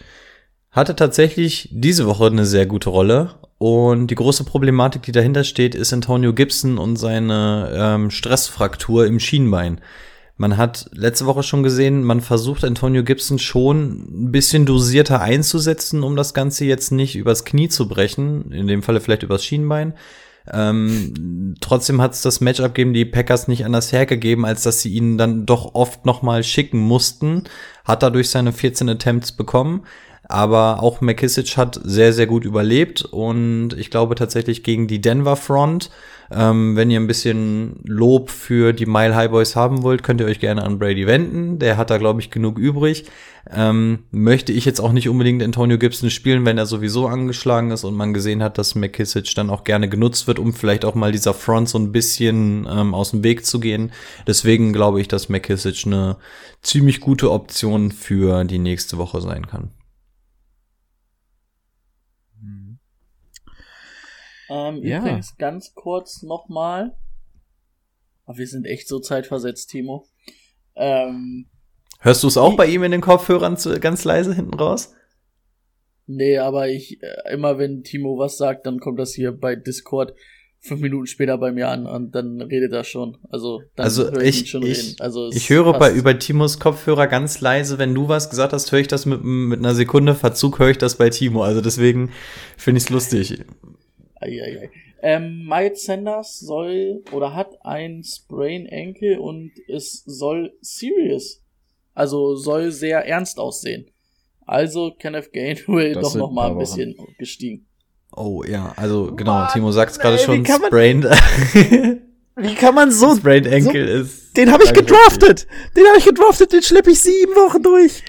[0.70, 5.74] Hatte tatsächlich diese Woche eine sehr gute Rolle und die große Problematik, die dahinter steht,
[5.74, 9.80] ist Antonio Gibson und seine ähm, Stressfraktur im Schienbein.
[10.40, 16.02] Man hat letzte Woche schon gesehen, man versucht Antonio Gibson schon ein bisschen dosierter einzusetzen,
[16.02, 19.92] um das Ganze jetzt nicht übers Knie zu brechen, in dem Falle vielleicht übers Schienbein.
[20.50, 24.94] Ähm, trotzdem hat es das Matchup gegen die Packers nicht anders hergegeben, als dass sie
[24.94, 27.44] ihn dann doch oft noch mal schicken mussten.
[27.84, 29.82] Hat dadurch seine 14 Attempts bekommen.
[30.22, 35.36] Aber auch McKissick hat sehr, sehr gut überlebt und ich glaube tatsächlich gegen die Denver
[35.36, 35.90] Front,
[36.32, 40.26] ähm, wenn ihr ein bisschen Lob für die Mile High Boys haben wollt, könnt ihr
[40.26, 41.58] euch gerne an Brady wenden.
[41.58, 43.06] Der hat da, glaube ich, genug übrig.
[43.52, 47.84] Ähm, möchte ich jetzt auch nicht unbedingt Antonio Gibson spielen, wenn er sowieso angeschlagen ist
[47.84, 51.10] und man gesehen hat, dass McKissick dann auch gerne genutzt wird, um vielleicht auch mal
[51.10, 53.90] dieser Front so ein bisschen ähm, aus dem Weg zu gehen.
[54.26, 56.16] Deswegen glaube ich, dass McKissick eine
[56.62, 59.70] ziemlich gute Option für die nächste Woche sein kann.
[64.50, 64.98] Ähm, Ja.
[64.98, 66.96] Übrigens ganz kurz nochmal.
[68.32, 70.06] Wir sind echt so zeitversetzt, Timo.
[70.76, 71.46] Ähm,
[72.00, 74.94] Hörst du es auch bei ihm in den Kopfhörern zu, ganz leise hinten raus?
[76.06, 80.12] nee, aber ich, äh, immer wenn Timo was sagt, dann kommt das hier bei Discord
[80.58, 83.16] fünf Minuten später bei mir an und dann redet er schon.
[83.30, 84.96] Also, dann Also höre ich, ihn schon ich, reden.
[85.00, 88.80] Also, ich höre bei über Timos Kopfhörer ganz leise, wenn du was gesagt hast, höre
[88.80, 91.42] ich das mit, mit einer Sekunde Verzug, höre ich das bei Timo.
[91.42, 92.10] Also deswegen
[92.56, 93.44] finde ich es lustig.
[94.20, 94.70] Eieiei.
[95.02, 101.42] Ähm, Miles Sanders soll oder hat ein Sprain Ankle und es soll serious.
[101.94, 103.86] Also soll sehr ernst aussehen.
[104.46, 107.66] Also Kenneth Gainwell Das doch noch mal ein bisschen gestiegen.
[108.16, 111.04] Oh ja, also genau, Mann, Timo sagt es gerade schon, man- sprained,
[112.36, 114.36] Wie kann man so, sprained Ankle ist.
[114.36, 115.46] den habe ich gedraftet!
[115.76, 118.02] Den habe ich gedraftet, den schleppe ich sieben Wochen durch!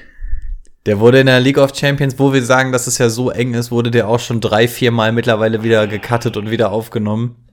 [0.86, 3.54] Der wurde in der League of Champions, wo wir sagen, dass es ja so eng
[3.54, 7.48] ist, wurde der auch schon drei, vier Mal mittlerweile wieder gecuttet und wieder aufgenommen.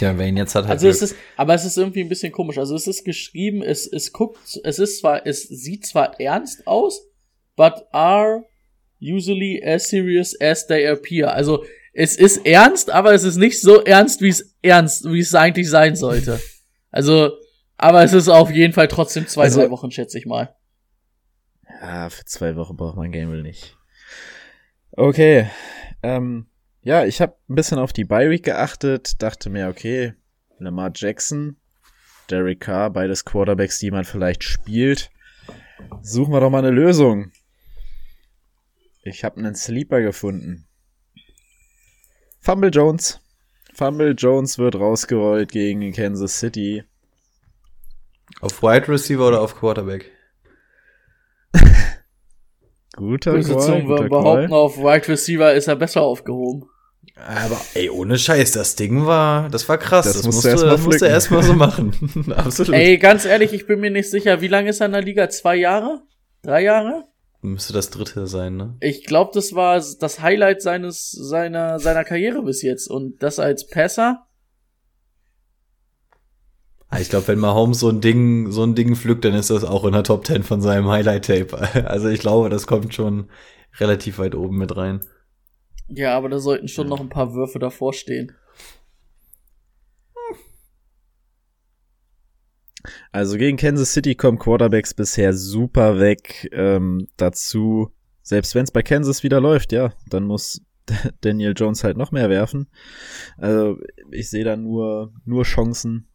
[0.00, 2.58] Der Wayne jetzt hat halt Also es ist, aber es ist irgendwie ein bisschen komisch.
[2.58, 7.02] Also es ist geschrieben, es, es guckt, es ist zwar, es sieht zwar ernst aus,
[7.56, 8.44] but are
[9.00, 11.32] usually as serious as they appear.
[11.32, 15.34] Also es ist ernst, aber es ist nicht so ernst, wie es ernst, wie es
[15.34, 16.40] eigentlich sein sollte.
[16.90, 17.32] Also,
[17.76, 20.54] aber es ist auf jeden Fall trotzdem zwei, Also- drei Wochen, schätze ich mal.
[21.86, 23.76] Ja, für zwei Wochen braucht man Gamble nicht.
[24.90, 25.48] Okay.
[26.02, 26.46] Ähm,
[26.82, 30.14] ja, ich habe ein bisschen auf die Bye Week geachtet, dachte mir, okay,
[30.58, 31.58] Lamar Jackson,
[32.28, 35.10] Derek Carr, beides Quarterbacks, die man vielleicht spielt.
[36.02, 37.30] Suchen wir doch mal eine Lösung.
[39.04, 40.66] Ich habe einen Sleeper gefunden.
[42.40, 43.20] Fumble Jones.
[43.74, 46.82] Fumble Jones wird rausgerollt gegen Kansas City.
[48.40, 50.15] Auf Wide Receiver oder auf Quarterback?
[52.96, 54.52] Guter guter würden behaupten, Call.
[54.58, 56.64] auf Wide Receiver ist er besser aufgehoben.
[57.14, 60.06] Aber ey, ohne Scheiß, das Ding war, das war krass.
[60.06, 61.14] Das Das, musst musste, du erst mal das musste pflücken.
[61.14, 62.32] erst mal so machen.
[62.36, 62.74] Absolut.
[62.74, 65.28] Ey, ganz ehrlich, ich bin mir nicht sicher, wie lange ist er in der Liga?
[65.28, 66.02] Zwei Jahre?
[66.42, 67.04] Drei Jahre?
[67.42, 68.76] Müsste das dritte sein, ne?
[68.80, 73.66] Ich glaube, das war das Highlight seines seiner seiner Karriere bis jetzt und das als
[73.68, 74.25] Passer.
[76.88, 79.64] Ah, Ich glaube, wenn Mahomes so ein Ding, so ein Ding pflückt, dann ist das
[79.64, 81.84] auch in der Top 10 von seinem Highlight-Tape.
[81.88, 83.28] Also ich glaube, das kommt schon
[83.78, 85.00] relativ weit oben mit rein.
[85.88, 88.32] Ja, aber da sollten schon noch ein paar Würfe davor stehen.
[93.10, 96.48] Also gegen Kansas City kommen Quarterbacks bisher super weg.
[96.52, 97.90] Ähm, dazu,
[98.22, 100.62] selbst wenn es bei Kansas wieder läuft, ja, dann muss
[101.20, 102.68] Daniel Jones halt noch mehr werfen.
[103.38, 103.78] Also
[104.10, 106.08] ich sehe da nur, nur Chancen.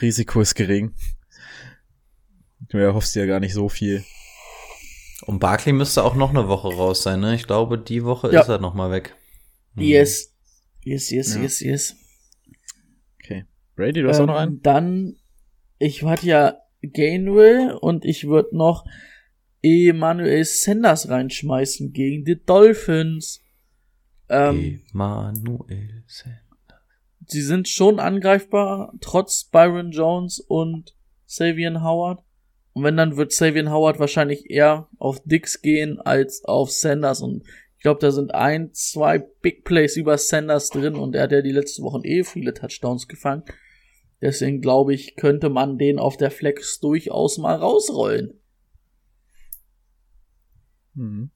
[0.00, 0.94] Risiko ist gering.
[2.68, 4.04] Du erhoffst ja gar nicht so viel.
[5.26, 7.34] Und Barkley müsste auch noch eine Woche raus sein, ne?
[7.34, 8.40] Ich glaube, die Woche Ja.
[8.42, 9.14] ist er noch mal weg.
[9.74, 9.82] Hm.
[9.84, 10.34] Yes.
[10.82, 11.42] Yes, yes, Ja.
[11.42, 11.96] yes, yes.
[13.22, 13.44] Okay.
[13.76, 14.54] Brady, du hast auch noch einen?
[14.56, 15.16] Ähm, Dann,
[15.78, 18.84] ich hatte ja Gainwell und ich würde noch,
[19.62, 23.40] Emanuel Sanders reinschmeißen gegen die Dolphins.
[24.28, 26.43] Ähm, Emanuel Sanders.
[27.26, 30.94] Sie sind schon angreifbar, trotz Byron Jones und
[31.26, 32.22] Savian Howard.
[32.72, 37.22] Und wenn, dann wird Savian Howard wahrscheinlich eher auf Dix gehen als auf Sanders.
[37.22, 37.44] Und
[37.76, 41.42] ich glaube, da sind ein, zwei Big Plays über Sanders drin und er hat ja
[41.42, 43.44] die letzten Wochen eh viele Touchdowns gefangen.
[44.20, 48.40] Deswegen glaube ich, könnte man den auf der Flex durchaus mal rausrollen.
[50.94, 51.30] Mhm.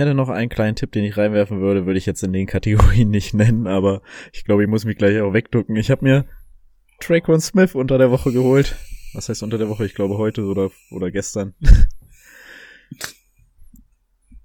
[0.00, 2.46] Ich hätte noch einen kleinen Tipp, den ich reinwerfen würde, würde ich jetzt in den
[2.46, 4.00] Kategorien nicht nennen, aber
[4.32, 5.76] ich glaube, ich muss mich gleich auch wegducken.
[5.76, 6.24] Ich habe mir
[7.00, 8.76] Traquan Smith unter der Woche geholt.
[9.12, 9.84] Was heißt unter der Woche?
[9.84, 11.52] Ich glaube heute oder, oder gestern.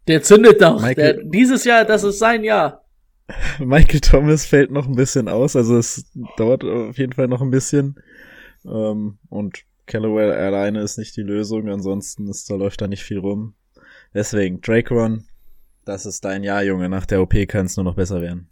[0.09, 0.81] Der zündet doch.
[0.81, 2.83] Michael- Der, dieses Jahr, das ist sein Jahr.
[3.59, 7.49] Michael Thomas fällt noch ein bisschen aus, also es dauert auf jeden Fall noch ein
[7.49, 7.95] bisschen.
[8.65, 13.19] Ähm, und Callaway alleine ist nicht die Lösung, ansonsten ist, da läuft da nicht viel
[13.19, 13.53] rum.
[14.13, 15.23] Deswegen, Drakeron,
[15.85, 16.89] das ist dein Jahr, Junge.
[16.89, 18.49] Nach der OP kann es nur noch besser werden.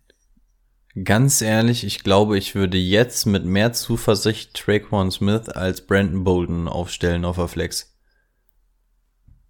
[1.03, 6.67] Ganz ehrlich, ich glaube, ich würde jetzt mit mehr Zuversicht Traquan Smith als Brandon Bolden
[6.67, 7.97] aufstellen auf der Flex.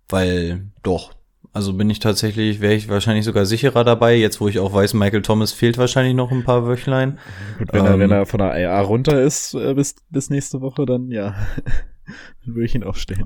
[0.08, 1.14] Weil, doch.
[1.52, 4.94] Also bin ich tatsächlich, wäre ich wahrscheinlich sogar sicherer dabei, jetzt wo ich auch weiß,
[4.94, 7.20] Michael Thomas fehlt wahrscheinlich noch ein paar Wöchlein.
[7.60, 10.62] Gut, wenn, er, Ähm, wenn er von der IA runter ist äh, bis, bis nächste
[10.62, 11.36] Woche, dann ja,
[12.46, 13.26] dann würde ich ihn aufstellen.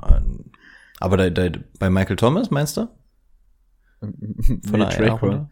[0.99, 2.88] Aber da, da, bei Michael Thomas, meinst du?
[4.02, 5.49] Von nee, der runter?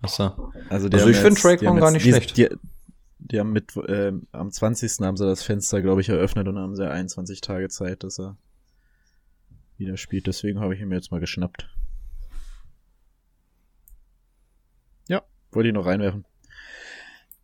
[0.00, 0.52] Achso.
[0.68, 2.36] Also, Also ich find jetzt- Traquan die haben gar nicht schlecht.
[2.36, 2.48] Die,
[3.18, 5.00] die haben mit, ähm, am 20.
[5.00, 8.36] haben sie das Fenster, glaube ich, eröffnet und haben sie 21 Tage Zeit, dass er
[9.76, 10.26] wieder spielt.
[10.26, 11.68] Deswegen habe ich ihn mir jetzt mal geschnappt.
[15.08, 16.24] Ja, wollte ich noch reinwerfen.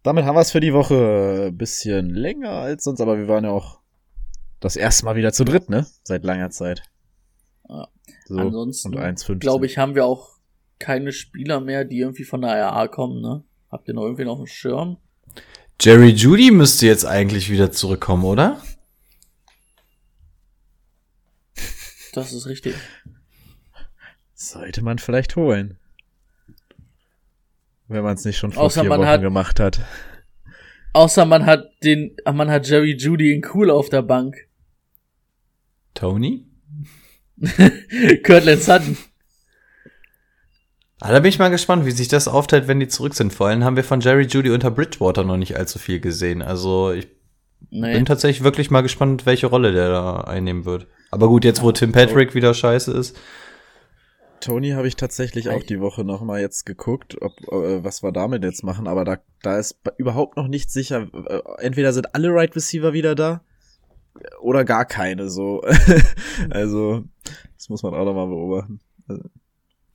[0.02, 1.50] Damit haben wir es für die Woche.
[1.52, 3.80] Bisschen länger als sonst, aber wir waren ja auch
[4.60, 5.86] das erste Mal wieder zu dritt, ne?
[6.04, 6.82] Seit langer Zeit.
[7.68, 7.88] Ja.
[8.26, 9.38] So, Ansonsten, und 1,15.
[9.38, 10.38] glaube ich, haben wir auch
[10.78, 13.44] keine Spieler mehr, die irgendwie von der RA kommen, ne?
[13.70, 14.96] Habt ihr noch irgendwie noch einen Schirm?
[15.80, 18.60] Jerry Judy müsste jetzt eigentlich wieder zurückkommen, oder?
[22.12, 22.74] Das ist richtig.
[24.34, 25.78] Sollte man vielleicht holen.
[27.88, 29.80] Wenn man es nicht schon vor Außer vier man Wochen hat- gemacht hat.
[30.92, 34.36] Außer man hat den, man hat Jerry Judy in cool auf der Bank.
[35.92, 36.46] Tony?
[38.22, 38.96] Kirtland Sutton.
[41.00, 43.32] Ah, da bin ich mal gespannt, wie sich das aufteilt, wenn die zurück sind.
[43.34, 46.40] Vor allem haben wir von Jerry Judy unter Bridgewater noch nicht allzu viel gesehen.
[46.42, 47.08] Also ich
[47.70, 47.92] Nee.
[47.94, 50.86] bin tatsächlich wirklich mal gespannt, welche Rolle der da einnehmen wird.
[51.10, 53.16] Aber gut, jetzt wo Tim Patrick wieder scheiße ist.
[54.40, 58.12] Tony habe ich tatsächlich auch die Woche noch mal jetzt geguckt, ob äh, was wir
[58.12, 61.08] damit jetzt machen, aber da da ist überhaupt noch nicht sicher.
[61.26, 63.42] Äh, Entweder sind alle Right Receiver wieder da
[64.40, 65.62] oder gar keine so.
[66.50, 67.04] also
[67.56, 68.80] das muss man auch noch mal beobachten.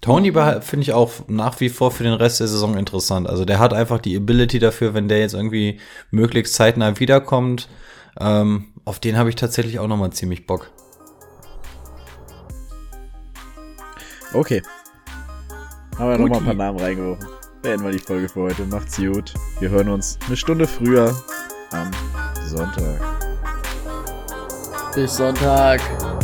[0.02, 3.28] Tony behal- finde ich auch nach wie vor für den Rest der Saison interessant.
[3.28, 5.80] Also der hat einfach die Ability dafür, wenn der jetzt irgendwie
[6.10, 7.70] möglichst zeitnah wiederkommt.
[8.20, 10.72] Ähm, auf den habe ich tatsächlich auch noch mal ziemlich Bock.
[14.34, 14.62] Okay.
[15.98, 17.28] Haben wir noch mal ein paar Namen reingeworfen.
[17.62, 18.64] Beenden wir die Folge für heute.
[18.66, 19.34] Macht's gut.
[19.60, 21.14] Wir hören uns eine Stunde früher
[21.72, 21.92] am
[22.48, 23.19] Sonntag.
[25.08, 26.19] Sonntag.